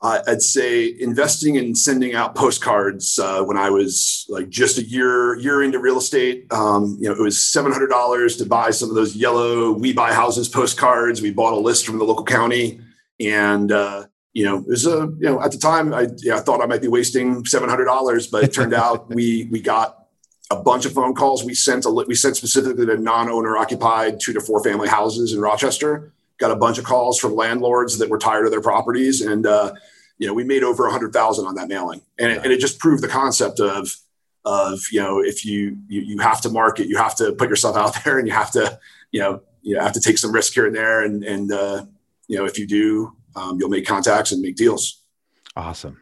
Uh, 0.00 0.20
I'd 0.28 0.42
say 0.42 0.94
investing 1.00 1.56
and 1.56 1.76
sending 1.76 2.14
out 2.14 2.36
postcards 2.36 3.18
uh, 3.18 3.42
when 3.42 3.56
I 3.56 3.70
was 3.70 4.24
like 4.28 4.48
just 4.48 4.78
a 4.78 4.82
year 4.82 5.36
year 5.36 5.62
into 5.62 5.80
real 5.80 5.98
estate. 5.98 6.46
Um, 6.52 6.96
you 7.00 7.08
know, 7.08 7.14
it 7.14 7.20
was 7.20 7.42
seven 7.42 7.72
hundred 7.72 7.88
dollars 7.88 8.36
to 8.36 8.46
buy 8.46 8.70
some 8.70 8.90
of 8.90 8.94
those 8.94 9.16
yellow 9.16 9.72
"We 9.72 9.92
Buy 9.92 10.12
Houses" 10.12 10.48
postcards. 10.48 11.20
We 11.20 11.32
bought 11.32 11.52
a 11.52 11.58
list 11.58 11.84
from 11.84 11.98
the 11.98 12.04
local 12.04 12.24
county, 12.24 12.80
And 13.20 13.72
uh, 13.72 14.06
you 14.34 14.44
know, 14.44 14.58
it 14.58 14.68
was 14.68 14.86
a 14.86 15.12
you 15.18 15.26
know 15.26 15.42
at 15.42 15.50
the 15.50 15.58
time 15.58 15.92
I 15.92 16.06
yeah, 16.18 16.36
I 16.36 16.40
thought 16.40 16.62
I 16.62 16.66
might 16.66 16.82
be 16.82 16.88
wasting 16.88 17.44
seven 17.44 17.68
hundred 17.68 17.86
dollars, 17.86 18.28
but 18.28 18.44
it 18.44 18.52
turned 18.52 18.74
out 18.74 19.12
we 19.12 19.48
we 19.50 19.60
got 19.60 20.06
a 20.50 20.56
bunch 20.56 20.86
of 20.86 20.92
phone 20.92 21.14
calls. 21.14 21.42
We 21.42 21.54
sent 21.54 21.84
a 21.84 21.90
we 21.90 22.14
sent 22.14 22.36
specifically 22.36 22.86
to 22.86 22.96
non-owner 22.96 23.56
occupied 23.56 24.20
two 24.20 24.32
to 24.32 24.40
four 24.40 24.62
family 24.62 24.88
houses 24.88 25.32
in 25.32 25.40
Rochester. 25.40 26.12
Got 26.38 26.50
a 26.50 26.56
bunch 26.56 26.78
of 26.78 26.84
calls 26.84 27.18
from 27.18 27.34
landlords 27.34 27.98
that 27.98 28.08
were 28.08 28.18
tired 28.18 28.44
of 28.44 28.52
their 28.52 28.60
properties, 28.60 29.20
and 29.20 29.46
uh, 29.46 29.74
you 30.18 30.26
know 30.26 30.34
we 30.34 30.44
made 30.44 30.62
over 30.62 30.86
a 30.86 30.90
hundred 30.90 31.12
thousand 31.12 31.46
on 31.46 31.54
that 31.56 31.68
mailing, 31.68 32.00
and 32.18 32.32
it, 32.32 32.42
and 32.44 32.52
it 32.52 32.60
just 32.60 32.78
proved 32.78 33.02
the 33.02 33.08
concept 33.08 33.60
of 33.60 33.96
of 34.44 34.80
you 34.92 35.00
know 35.00 35.20
if 35.20 35.44
you, 35.44 35.76
you 35.88 36.00
you 36.00 36.18
have 36.18 36.40
to 36.42 36.48
market, 36.48 36.88
you 36.88 36.96
have 36.96 37.16
to 37.16 37.32
put 37.32 37.48
yourself 37.48 37.76
out 37.76 37.96
there, 38.04 38.18
and 38.18 38.28
you 38.28 38.34
have 38.34 38.50
to 38.52 38.78
you 39.10 39.20
know 39.20 39.42
you 39.62 39.78
have 39.78 39.92
to 39.92 40.00
take 40.00 40.18
some 40.18 40.32
risk 40.32 40.54
here 40.54 40.66
and 40.66 40.76
there, 40.76 41.02
and 41.02 41.24
and 41.24 41.52
uh, 41.52 41.84
you 42.28 42.38
know 42.38 42.44
if 42.44 42.58
you 42.58 42.66
do, 42.66 43.16
um, 43.36 43.58
you'll 43.58 43.68
make 43.68 43.86
contacts 43.86 44.32
and 44.32 44.40
make 44.40 44.56
deals. 44.56 45.02
Awesome. 45.56 45.98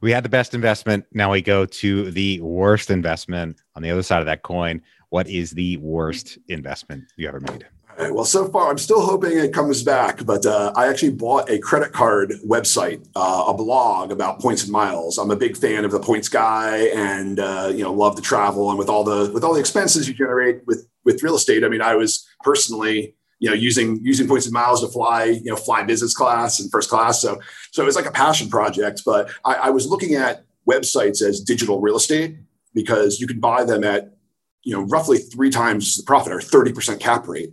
We 0.00 0.12
had 0.12 0.24
the 0.24 0.28
best 0.28 0.54
investment. 0.54 1.06
Now 1.12 1.32
we 1.32 1.42
go 1.42 1.66
to 1.66 2.10
the 2.10 2.40
worst 2.40 2.90
investment 2.90 3.60
on 3.74 3.82
the 3.82 3.90
other 3.90 4.02
side 4.02 4.20
of 4.20 4.26
that 4.26 4.42
coin. 4.42 4.82
What 5.08 5.28
is 5.28 5.50
the 5.50 5.76
worst 5.78 6.38
investment 6.48 7.04
you 7.16 7.28
ever 7.28 7.40
made? 7.40 7.66
Right, 7.98 8.12
well, 8.12 8.24
so 8.24 8.48
far, 8.48 8.70
I'm 8.70 8.78
still 8.78 9.02
hoping 9.02 9.36
it 9.38 9.52
comes 9.52 9.82
back, 9.82 10.24
but 10.24 10.46
uh, 10.46 10.72
I 10.74 10.88
actually 10.88 11.10
bought 11.10 11.50
a 11.50 11.58
credit 11.58 11.92
card 11.92 12.32
website, 12.44 13.06
uh, 13.14 13.44
a 13.48 13.54
blog 13.54 14.10
about 14.10 14.40
points 14.40 14.62
and 14.62 14.72
miles. 14.72 15.18
I'm 15.18 15.30
a 15.30 15.36
big 15.36 15.56
fan 15.56 15.84
of 15.84 15.90
the 15.90 16.00
points 16.00 16.28
guy, 16.28 16.88
and 16.94 17.38
uh, 17.38 17.70
you 17.72 17.82
know, 17.82 17.92
love 17.92 18.16
to 18.16 18.22
travel. 18.22 18.70
And 18.70 18.78
with 18.78 18.88
all 18.88 19.04
the 19.04 19.30
with 19.32 19.44
all 19.44 19.52
the 19.52 19.60
expenses 19.60 20.08
you 20.08 20.14
generate 20.14 20.66
with 20.66 20.88
with 21.04 21.22
real 21.22 21.34
estate, 21.34 21.64
I 21.64 21.68
mean, 21.68 21.82
I 21.82 21.94
was 21.94 22.26
personally 22.42 23.14
you 23.38 23.50
know 23.50 23.54
using 23.54 23.98
using 24.02 24.26
points 24.26 24.46
and 24.46 24.54
miles 24.54 24.80
to 24.80 24.88
fly 24.88 25.24
you 25.24 25.50
know 25.50 25.56
fly 25.56 25.82
business 25.82 26.14
class 26.14 26.60
and 26.60 26.70
first 26.70 26.88
class 26.88 27.20
so 27.20 27.40
so 27.72 27.82
it 27.82 27.86
was 27.86 27.96
like 27.96 28.06
a 28.06 28.12
passion 28.12 28.48
project 28.48 29.02
but 29.04 29.30
I, 29.44 29.54
I 29.54 29.70
was 29.70 29.88
looking 29.88 30.14
at 30.14 30.44
websites 30.68 31.20
as 31.20 31.40
digital 31.40 31.80
real 31.80 31.96
estate 31.96 32.36
because 32.72 33.18
you 33.18 33.26
can 33.26 33.40
buy 33.40 33.64
them 33.64 33.82
at 33.82 34.16
you 34.62 34.72
know 34.72 34.82
roughly 34.82 35.18
three 35.18 35.50
times 35.50 35.96
the 35.96 36.04
profit 36.04 36.32
or 36.32 36.38
30% 36.38 37.00
cap 37.00 37.26
rate 37.26 37.52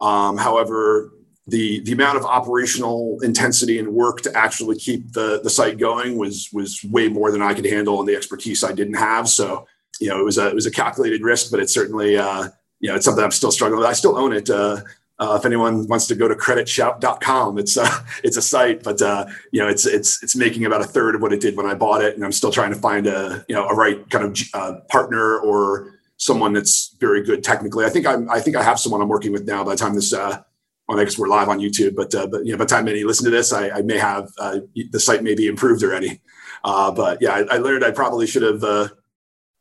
um, 0.00 0.36
however 0.36 1.12
the 1.46 1.80
the 1.80 1.92
amount 1.92 2.18
of 2.18 2.24
operational 2.24 3.18
intensity 3.22 3.78
and 3.78 3.88
work 3.88 4.20
to 4.20 4.36
actually 4.36 4.78
keep 4.78 5.12
the 5.12 5.40
the 5.42 5.50
site 5.50 5.78
going 5.78 6.18
was 6.18 6.50
was 6.52 6.84
way 6.84 7.08
more 7.08 7.30
than 7.30 7.42
I 7.42 7.54
could 7.54 7.64
handle 7.64 7.98
and 8.00 8.08
the 8.08 8.14
expertise 8.14 8.62
I 8.62 8.72
didn't 8.72 8.94
have. 8.94 9.28
So 9.28 9.66
you 10.00 10.08
know 10.08 10.20
it 10.20 10.24
was 10.24 10.38
a 10.38 10.48
it 10.48 10.54
was 10.54 10.66
a 10.66 10.70
calculated 10.70 11.22
risk 11.22 11.50
but 11.50 11.60
it's 11.60 11.72
certainly 11.72 12.16
uh, 12.16 12.48
you 12.80 12.90
know 12.90 12.96
it's 12.96 13.04
something 13.04 13.24
I'm 13.24 13.30
still 13.30 13.50
struggling 13.50 13.80
with. 13.80 13.88
I 13.88 13.94
still 13.94 14.16
own 14.16 14.32
it 14.32 14.50
uh, 14.50 14.82
uh, 15.20 15.36
if 15.36 15.44
anyone 15.44 15.86
wants 15.88 16.06
to 16.06 16.14
go 16.14 16.28
to 16.28 16.34
creditshout.com, 16.34 17.58
it's 17.58 17.76
uh, 17.76 18.04
it's 18.22 18.36
a 18.36 18.42
site, 18.42 18.82
but 18.82 19.02
uh, 19.02 19.26
you 19.50 19.60
know 19.60 19.68
it's 19.68 19.86
it's 19.86 20.22
it's 20.22 20.36
making 20.36 20.64
about 20.64 20.80
a 20.80 20.84
third 20.84 21.14
of 21.14 21.22
what 21.22 21.32
it 21.32 21.40
did 21.40 21.56
when 21.56 21.66
I 21.66 21.74
bought 21.74 22.02
it, 22.02 22.14
and 22.14 22.24
I'm 22.24 22.32
still 22.32 22.52
trying 22.52 22.72
to 22.72 22.78
find 22.78 23.06
a 23.06 23.44
you 23.48 23.54
know 23.54 23.66
a 23.66 23.74
right 23.74 24.08
kind 24.10 24.24
of 24.24 24.38
uh, 24.54 24.80
partner 24.88 25.38
or 25.38 25.97
someone 26.18 26.52
that's 26.52 26.94
very 27.00 27.22
good 27.22 27.42
technically. 27.42 27.84
I 27.84 27.88
think 27.88 28.06
I'm 28.06 28.30
I 28.30 28.40
think 28.40 28.56
I 28.56 28.62
have 28.62 28.78
someone 28.78 29.00
I'm 29.00 29.08
working 29.08 29.32
with 29.32 29.46
now. 29.46 29.64
By 29.64 29.72
the 29.72 29.78
time 29.78 29.94
this, 29.94 30.12
uh, 30.12 30.42
well, 30.86 31.00
I 31.00 31.04
guess 31.04 31.18
we're 31.18 31.28
live 31.28 31.48
on 31.48 31.58
YouTube, 31.58 31.94
but 31.96 32.14
uh, 32.14 32.26
but 32.26 32.44
you 32.44 32.52
know 32.52 32.58
by 32.58 32.64
the 32.64 32.70
time 32.70 32.84
many 32.84 33.02
listen 33.04 33.24
to 33.24 33.30
this, 33.30 33.52
I, 33.52 33.70
I 33.70 33.82
may 33.82 33.98
have 33.98 34.28
uh, 34.38 34.60
the 34.90 35.00
site 35.00 35.22
may 35.22 35.34
be 35.34 35.46
improved 35.46 35.82
already. 35.82 36.20
Uh, 36.62 36.90
but 36.90 37.22
yeah, 37.22 37.32
I, 37.32 37.54
I 37.54 37.58
learned 37.58 37.84
I 37.84 37.90
probably 37.90 38.26
should 38.26 38.42
have. 38.42 38.62
Uh, 38.62 38.88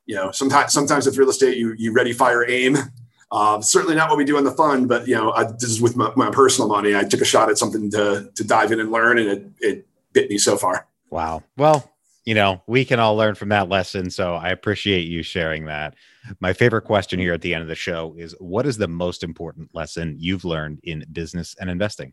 you 0.06 0.16
know, 0.16 0.32
sometimes 0.32 0.72
sometimes 0.72 1.06
with 1.06 1.18
real 1.18 1.30
estate, 1.30 1.58
you 1.58 1.74
you 1.78 1.92
ready, 1.94 2.14
fire, 2.14 2.50
aim 2.50 2.78
uh, 3.32 3.60
certainly 3.62 3.96
not 3.96 4.10
what 4.10 4.18
we 4.18 4.24
do 4.24 4.38
in 4.38 4.44
the 4.44 4.52
fund, 4.52 4.88
but 4.88 5.08
you 5.08 5.16
know, 5.16 5.32
I, 5.32 5.44
this 5.44 5.64
is 5.64 5.82
with 5.82 5.96
my, 5.98 6.12
my, 6.16 6.30
personal 6.32 6.70
money. 6.70 6.96
I 6.96 7.04
took 7.04 7.22
a 7.22 7.26
shot 7.26 7.50
at 7.50 7.58
something 7.58 7.92
to 7.92 8.32
to 8.34 8.44
dive 8.44 8.72
in 8.72 8.80
and 8.80 8.92
learn, 8.92 9.18
and 9.18 9.30
it 9.30 9.46
it 9.60 9.88
bit 10.14 10.30
me 10.30 10.38
so 10.38 10.56
far. 10.56 10.88
Wow. 11.10 11.44
Well, 11.58 11.92
you 12.28 12.34
know, 12.34 12.62
we 12.68 12.84
can 12.84 13.00
all 13.00 13.16
learn 13.16 13.36
from 13.36 13.48
that 13.50 13.70
lesson. 13.70 14.10
So 14.10 14.36
I 14.36 14.50
appreciate 14.50 15.08
you 15.08 15.24
sharing 15.24 15.64
that. 15.68 15.96
My 16.42 16.52
favorite 16.52 16.82
question 16.82 17.20
here 17.20 17.34
at 17.34 17.40
the 17.40 17.54
end 17.54 17.62
of 17.62 17.70
the 17.70 17.76
show 17.76 18.16
is: 18.18 18.36
What 18.40 18.68
is 18.68 18.76
the 18.76 18.90
most 18.90 19.24
important 19.24 19.74
lesson 19.74 20.18
you've 20.20 20.44
learned 20.44 20.82
in 20.84 21.06
business 21.14 21.56
and 21.58 21.70
investing? 21.70 22.12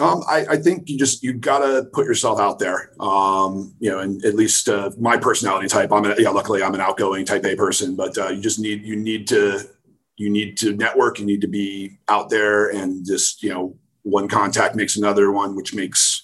Um, 0.00 0.22
I, 0.26 0.46
I, 0.52 0.56
think 0.56 0.88
you 0.88 0.98
just 0.98 1.22
you 1.22 1.34
gotta 1.34 1.84
put 1.92 2.06
yourself 2.06 2.40
out 2.40 2.58
there. 2.58 2.92
Um, 2.98 3.74
you 3.78 3.90
know, 3.90 3.98
and 3.98 4.24
at 4.24 4.34
least 4.34 4.70
uh, 4.70 4.90
my 4.98 5.18
personality 5.18 5.68
type. 5.68 5.92
I'm 5.92 6.06
an, 6.06 6.14
yeah, 6.18 6.30
luckily 6.30 6.62
I'm 6.62 6.74
an 6.74 6.80
outgoing 6.80 7.26
type 7.26 7.44
A 7.44 7.56
person, 7.56 7.94
but 7.94 8.16
uh, 8.16 8.28
you 8.28 8.40
just 8.40 8.58
need 8.58 8.84
you 8.84 8.96
need 8.96 9.28
to 9.28 9.68
you 10.16 10.30
need 10.30 10.56
to 10.58 10.72
network. 10.74 11.18
You 11.18 11.26
need 11.26 11.42
to 11.42 11.46
be 11.46 11.98
out 12.08 12.30
there, 12.30 12.70
and 12.70 13.04
just 13.04 13.42
you 13.42 13.50
know, 13.50 13.76
one 14.00 14.28
contact 14.28 14.76
makes 14.76 14.96
another 14.96 15.30
one, 15.30 15.54
which 15.54 15.74
makes 15.74 16.15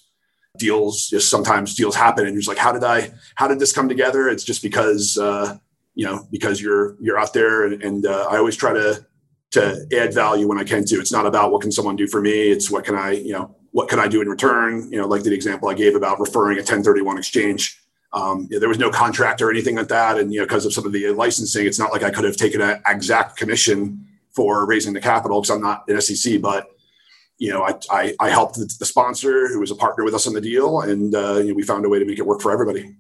deals. 0.58 1.08
Just 1.08 1.30
sometimes 1.30 1.74
deals 1.74 1.96
happen, 1.96 2.24
and 2.24 2.34
you're 2.34 2.40
just 2.40 2.48
like, 2.48 2.58
how 2.58 2.72
did 2.72 2.84
I? 2.84 3.12
How 3.34 3.48
did 3.48 3.58
this 3.58 3.72
come 3.72 3.88
together? 3.88 4.28
It's 4.28 4.44
just 4.44 4.62
because 4.62 5.18
uh, 5.18 5.58
you 5.94 6.06
know 6.06 6.26
because 6.30 6.60
you're 6.60 6.96
you're 7.00 7.18
out 7.18 7.32
there, 7.32 7.66
and, 7.66 7.82
and 7.82 8.06
uh, 8.06 8.26
I 8.30 8.38
always 8.38 8.56
try 8.56 8.72
to 8.72 9.04
to 9.52 9.86
add 9.92 10.14
value 10.14 10.48
when 10.48 10.58
I 10.58 10.64
can 10.64 10.84
too. 10.84 11.00
It's 11.00 11.12
not 11.12 11.26
about 11.26 11.52
what 11.52 11.62
can 11.62 11.72
someone 11.72 11.96
do 11.96 12.06
for 12.06 12.20
me. 12.20 12.50
It's 12.50 12.70
what 12.70 12.84
can 12.84 12.94
I 12.94 13.12
you 13.12 13.32
know 13.32 13.54
what 13.72 13.88
can 13.88 13.98
I 13.98 14.08
do 14.08 14.20
in 14.20 14.28
return? 14.28 14.90
You 14.90 15.00
know, 15.00 15.06
like 15.06 15.22
the 15.22 15.34
example 15.34 15.68
I 15.68 15.74
gave 15.74 15.94
about 15.94 16.20
referring 16.20 16.58
a 16.58 16.60
1031 16.60 17.18
exchange. 17.18 17.78
Um, 18.14 18.46
there 18.50 18.68
was 18.68 18.78
no 18.78 18.90
contract 18.90 19.40
or 19.40 19.50
anything 19.50 19.76
like 19.76 19.88
that. 19.88 20.18
And, 20.18 20.30
you 20.30 20.40
know, 20.40 20.44
because 20.44 20.66
of 20.66 20.74
some 20.74 20.84
of 20.84 20.92
the 20.92 21.08
licensing, 21.08 21.64
it's 21.64 21.78
not 21.78 21.90
like 21.90 22.02
I 22.02 22.10
could 22.10 22.24
have 22.24 22.36
taken 22.36 22.60
an 22.60 22.82
exact 22.86 23.38
commission 23.38 24.06
for 24.32 24.66
raising 24.66 24.92
the 24.92 25.00
capital 25.00 25.40
because 25.40 25.54
I'm 25.54 25.62
not 25.62 25.88
an 25.88 25.98
SEC, 26.02 26.42
but, 26.42 26.71
you 27.42 27.50
know, 27.50 27.64
I, 27.64 27.74
I, 27.90 28.14
I 28.20 28.30
helped 28.30 28.54
the, 28.54 28.72
the, 28.78 28.86
sponsor 28.86 29.48
who 29.48 29.58
was 29.58 29.72
a 29.72 29.74
partner 29.74 30.04
with 30.04 30.14
us 30.14 30.28
on 30.28 30.32
the 30.32 30.40
deal 30.40 30.82
and 30.82 31.12
uh, 31.12 31.38
you 31.38 31.48
know, 31.48 31.54
we 31.54 31.64
found 31.64 31.84
a 31.84 31.88
way 31.88 31.98
to 31.98 32.04
make 32.04 32.20
it 32.20 32.24
work 32.24 32.40
for 32.40 32.52
everybody. 32.52 32.94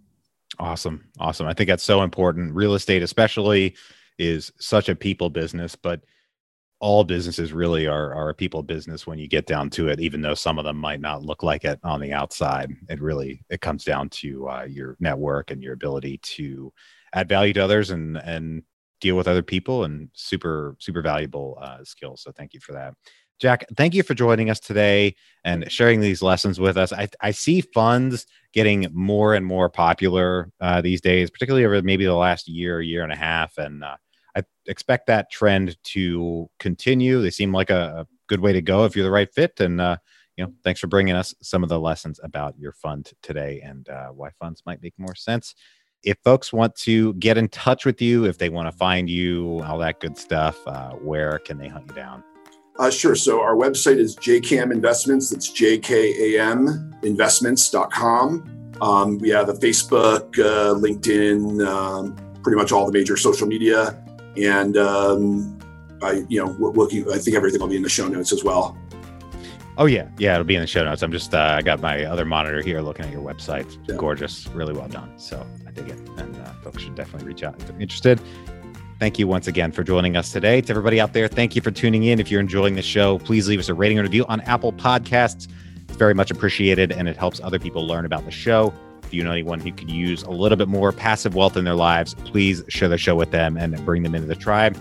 Awesome. 0.58 1.08
Awesome. 1.20 1.46
I 1.46 1.54
think 1.54 1.68
that's 1.68 1.84
so 1.84 2.02
important. 2.02 2.52
Real 2.52 2.74
estate, 2.74 3.04
especially, 3.04 3.76
is 4.18 4.50
such 4.58 4.88
a 4.88 4.96
people 4.96 5.30
business, 5.30 5.76
but 5.76 6.00
all 6.80 7.04
businesses 7.04 7.52
really 7.52 7.86
are, 7.86 8.12
are 8.14 8.30
a 8.30 8.34
people 8.34 8.64
business 8.64 9.06
when 9.06 9.16
you 9.16 9.28
get 9.28 9.46
down 9.46 9.70
to 9.70 9.86
it 9.86 10.00
even 10.00 10.20
though 10.20 10.34
some 10.34 10.58
of 10.58 10.64
them 10.64 10.76
might 10.76 11.00
not 11.00 11.22
look 11.22 11.44
like 11.44 11.64
it 11.64 11.78
on 11.84 12.00
the 12.00 12.12
outside 12.12 12.68
it 12.88 13.00
really 13.00 13.44
it 13.48 13.60
comes 13.60 13.84
down 13.84 14.08
to 14.08 14.48
uh, 14.48 14.64
your 14.64 14.96
network 14.98 15.52
and 15.52 15.62
your 15.62 15.74
ability 15.74 16.18
to 16.18 16.72
add 17.14 17.28
value 17.28 17.52
to 17.52 17.62
others 17.62 17.90
and 17.90 18.16
and 18.16 18.64
deal 19.00 19.16
with 19.16 19.28
other 19.28 19.42
people 19.42 19.84
and 19.84 20.08
super 20.12 20.74
super 20.80 21.02
valuable 21.02 21.56
uh, 21.60 21.84
skills 21.84 22.20
so 22.20 22.32
thank 22.32 22.52
you 22.52 22.58
for 22.58 22.72
that 22.72 22.94
jack 23.42 23.66
thank 23.76 23.94
you 23.94 24.02
for 24.02 24.14
joining 24.14 24.48
us 24.48 24.60
today 24.60 25.14
and 25.44 25.70
sharing 25.70 26.00
these 26.00 26.22
lessons 26.22 26.58
with 26.58 26.76
us 26.76 26.92
i, 26.92 27.08
I 27.20 27.32
see 27.32 27.60
funds 27.60 28.26
getting 28.54 28.86
more 28.92 29.34
and 29.34 29.44
more 29.44 29.68
popular 29.68 30.50
uh, 30.60 30.80
these 30.80 31.00
days 31.00 31.30
particularly 31.30 31.66
over 31.66 31.82
maybe 31.82 32.06
the 32.06 32.14
last 32.14 32.48
year 32.48 32.80
year 32.80 33.02
and 33.02 33.12
a 33.12 33.16
half 33.16 33.58
and 33.58 33.84
uh, 33.84 33.96
I 34.34 34.42
expect 34.66 35.06
that 35.08 35.30
trend 35.30 35.76
to 35.84 36.48
continue. 36.58 37.20
They 37.20 37.30
seem 37.30 37.52
like 37.52 37.70
a, 37.70 38.00
a 38.00 38.06
good 38.28 38.40
way 38.40 38.52
to 38.52 38.62
go 38.62 38.84
if 38.84 38.96
you're 38.96 39.04
the 39.04 39.10
right 39.10 39.32
fit. 39.32 39.60
And 39.60 39.80
uh, 39.80 39.96
you 40.36 40.44
know, 40.44 40.52
thanks 40.64 40.80
for 40.80 40.86
bringing 40.86 41.14
us 41.14 41.34
some 41.42 41.62
of 41.62 41.68
the 41.68 41.80
lessons 41.80 42.18
about 42.22 42.58
your 42.58 42.72
fund 42.72 43.12
today 43.22 43.60
and 43.62 43.88
uh, 43.88 44.08
why 44.08 44.30
funds 44.40 44.62
might 44.64 44.82
make 44.82 44.94
more 44.98 45.14
sense. 45.14 45.54
If 46.02 46.16
folks 46.24 46.52
want 46.52 46.74
to 46.76 47.14
get 47.14 47.38
in 47.38 47.48
touch 47.48 47.84
with 47.84 48.02
you, 48.02 48.24
if 48.24 48.38
they 48.38 48.48
want 48.48 48.70
to 48.70 48.76
find 48.76 49.08
you, 49.08 49.60
all 49.62 49.78
that 49.78 50.00
good 50.00 50.18
stuff, 50.18 50.58
uh, 50.66 50.92
where 50.92 51.38
can 51.38 51.58
they 51.58 51.68
hunt 51.68 51.86
you 51.88 51.94
down? 51.94 52.24
Uh, 52.78 52.90
sure. 52.90 53.14
So 53.14 53.40
our 53.40 53.54
website 53.54 53.98
is 53.98 54.16
JKAM 54.16 54.72
Investments. 54.72 55.30
That's 55.30 55.50
J-K-A-M 55.50 56.90
investments.com. 57.02 58.74
Um, 58.80 59.18
we 59.18 59.28
have 59.30 59.48
a 59.48 59.54
Facebook, 59.54 60.38
uh, 60.38 60.74
LinkedIn, 60.74 61.66
um, 61.66 62.16
pretty 62.42 62.56
much 62.56 62.72
all 62.72 62.86
the 62.86 62.92
major 62.92 63.16
social 63.16 63.46
media 63.46 64.02
and 64.36 64.76
um, 64.76 65.58
I, 66.02 66.24
you 66.28 66.44
know, 66.44 66.56
we'll, 66.58 66.88
I 67.12 67.18
think 67.18 67.36
everything 67.36 67.60
will 67.60 67.68
be 67.68 67.76
in 67.76 67.82
the 67.82 67.88
show 67.88 68.08
notes 68.08 68.32
as 68.32 68.42
well. 68.44 68.76
Oh 69.78 69.86
yeah, 69.86 70.08
yeah, 70.18 70.34
it'll 70.34 70.44
be 70.44 70.54
in 70.54 70.60
the 70.60 70.66
show 70.66 70.84
notes. 70.84 71.02
I'm 71.02 71.12
just, 71.12 71.34
uh, 71.34 71.56
I 71.58 71.62
got 71.62 71.80
my 71.80 72.04
other 72.04 72.24
monitor 72.24 72.60
here 72.60 72.80
looking 72.82 73.06
at 73.06 73.12
your 73.12 73.22
website. 73.22 73.78
Yeah. 73.88 73.96
Gorgeous, 73.96 74.46
really 74.48 74.74
well 74.74 74.88
done. 74.88 75.18
So 75.18 75.46
I 75.66 75.70
dig 75.70 75.88
it, 75.88 75.98
and 76.18 76.36
uh, 76.36 76.52
folks 76.62 76.82
should 76.82 76.94
definitely 76.94 77.28
reach 77.28 77.42
out 77.42 77.58
if 77.58 77.66
they're 77.66 77.80
interested. 77.80 78.20
Thank 79.02 79.18
you 79.18 79.26
once 79.26 79.48
again 79.48 79.72
for 79.72 79.82
joining 79.82 80.16
us 80.16 80.30
today. 80.30 80.60
To 80.60 80.70
everybody 80.70 81.00
out 81.00 81.12
there, 81.12 81.26
thank 81.26 81.56
you 81.56 81.60
for 81.60 81.72
tuning 81.72 82.04
in. 82.04 82.20
If 82.20 82.30
you're 82.30 82.38
enjoying 82.38 82.76
the 82.76 82.82
show, 82.82 83.18
please 83.18 83.48
leave 83.48 83.58
us 83.58 83.68
a 83.68 83.74
rating 83.74 83.98
or 83.98 84.02
review 84.02 84.24
on 84.26 84.40
Apple 84.42 84.72
Podcasts. 84.72 85.48
It's 85.88 85.96
very 85.96 86.14
much 86.14 86.30
appreciated, 86.30 86.92
and 86.92 87.08
it 87.08 87.16
helps 87.16 87.40
other 87.40 87.58
people 87.58 87.84
learn 87.84 88.04
about 88.04 88.24
the 88.24 88.30
show 88.30 88.72
if 89.02 89.12
you 89.12 89.24
know 89.24 89.32
anyone 89.32 89.58
who 89.58 89.72
could 89.72 89.90
use 89.90 90.22
a 90.22 90.30
little 90.30 90.56
bit 90.56 90.68
more 90.68 90.92
passive 90.92 91.34
wealth 91.34 91.56
in 91.56 91.64
their 91.64 91.74
lives, 91.74 92.14
please 92.14 92.62
share 92.68 92.88
the 92.88 92.96
show 92.96 93.16
with 93.16 93.32
them 93.32 93.56
and 93.56 93.84
bring 93.84 94.04
them 94.04 94.14
into 94.14 94.28
the 94.28 94.36
tribe. 94.36 94.78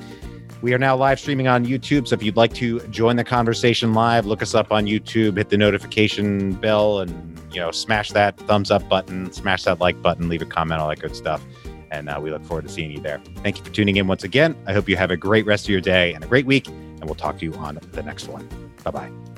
We 0.62 0.72
are 0.76 0.78
now 0.78 0.96
live 0.96 1.20
streaming 1.20 1.48
on 1.48 1.66
YouTube. 1.66 2.08
So 2.08 2.14
if 2.14 2.22
you'd 2.22 2.38
like 2.38 2.54
to 2.54 2.80
join 2.90 3.16
the 3.16 3.24
conversation 3.24 3.96
live, 3.96 4.28
look 4.28 4.44
us 4.44 4.54
up 4.54 4.72
on 4.72 4.86
YouTube, 4.86 5.38
hit 5.38 5.50
the 5.50 5.58
notification 5.58 6.54
bell, 6.54 7.00
and 7.00 7.40
you 7.52 7.60
know, 7.60 7.72
smash 7.72 8.12
that 8.12 8.38
thumbs 8.38 8.70
up 8.70 8.88
button, 8.88 9.32
smash 9.32 9.64
that 9.64 9.80
like 9.80 10.00
button, 10.04 10.30
leave 10.30 10.44
a 10.44 10.46
comment, 10.46 10.80
all 10.80 10.90
that 10.90 11.00
good 11.00 11.16
stuff. 11.16 11.44
And 11.92 12.10
uh, 12.10 12.20
we 12.22 12.32
look 12.32 12.44
forward 12.46 12.64
to 12.64 12.70
seeing 12.70 12.92
you 12.92 13.00
there. 13.00 13.22
Thank 13.44 13.58
you 13.58 13.64
for 13.64 13.72
tuning 13.72 13.98
in 13.98 14.08
once 14.08 14.24
again. 14.24 14.56
I 14.66 14.74
hope 14.74 14.88
you 14.90 14.96
have 14.96 15.12
a 15.12 15.18
great 15.18 15.46
rest 15.46 15.66
of 15.66 15.70
your 15.70 15.82
day 15.82 16.14
and 16.14 16.24
a 16.24 16.28
great 16.28 16.46
week. 16.46 16.68
And 16.68 17.06
we'll 17.06 17.16
talk 17.16 17.38
to 17.40 17.46
you 17.46 17.54
on 17.56 17.80
the 17.92 18.04
next 18.04 18.28
one. 18.28 18.48
Bye 18.84 18.92
bye. 18.92 19.31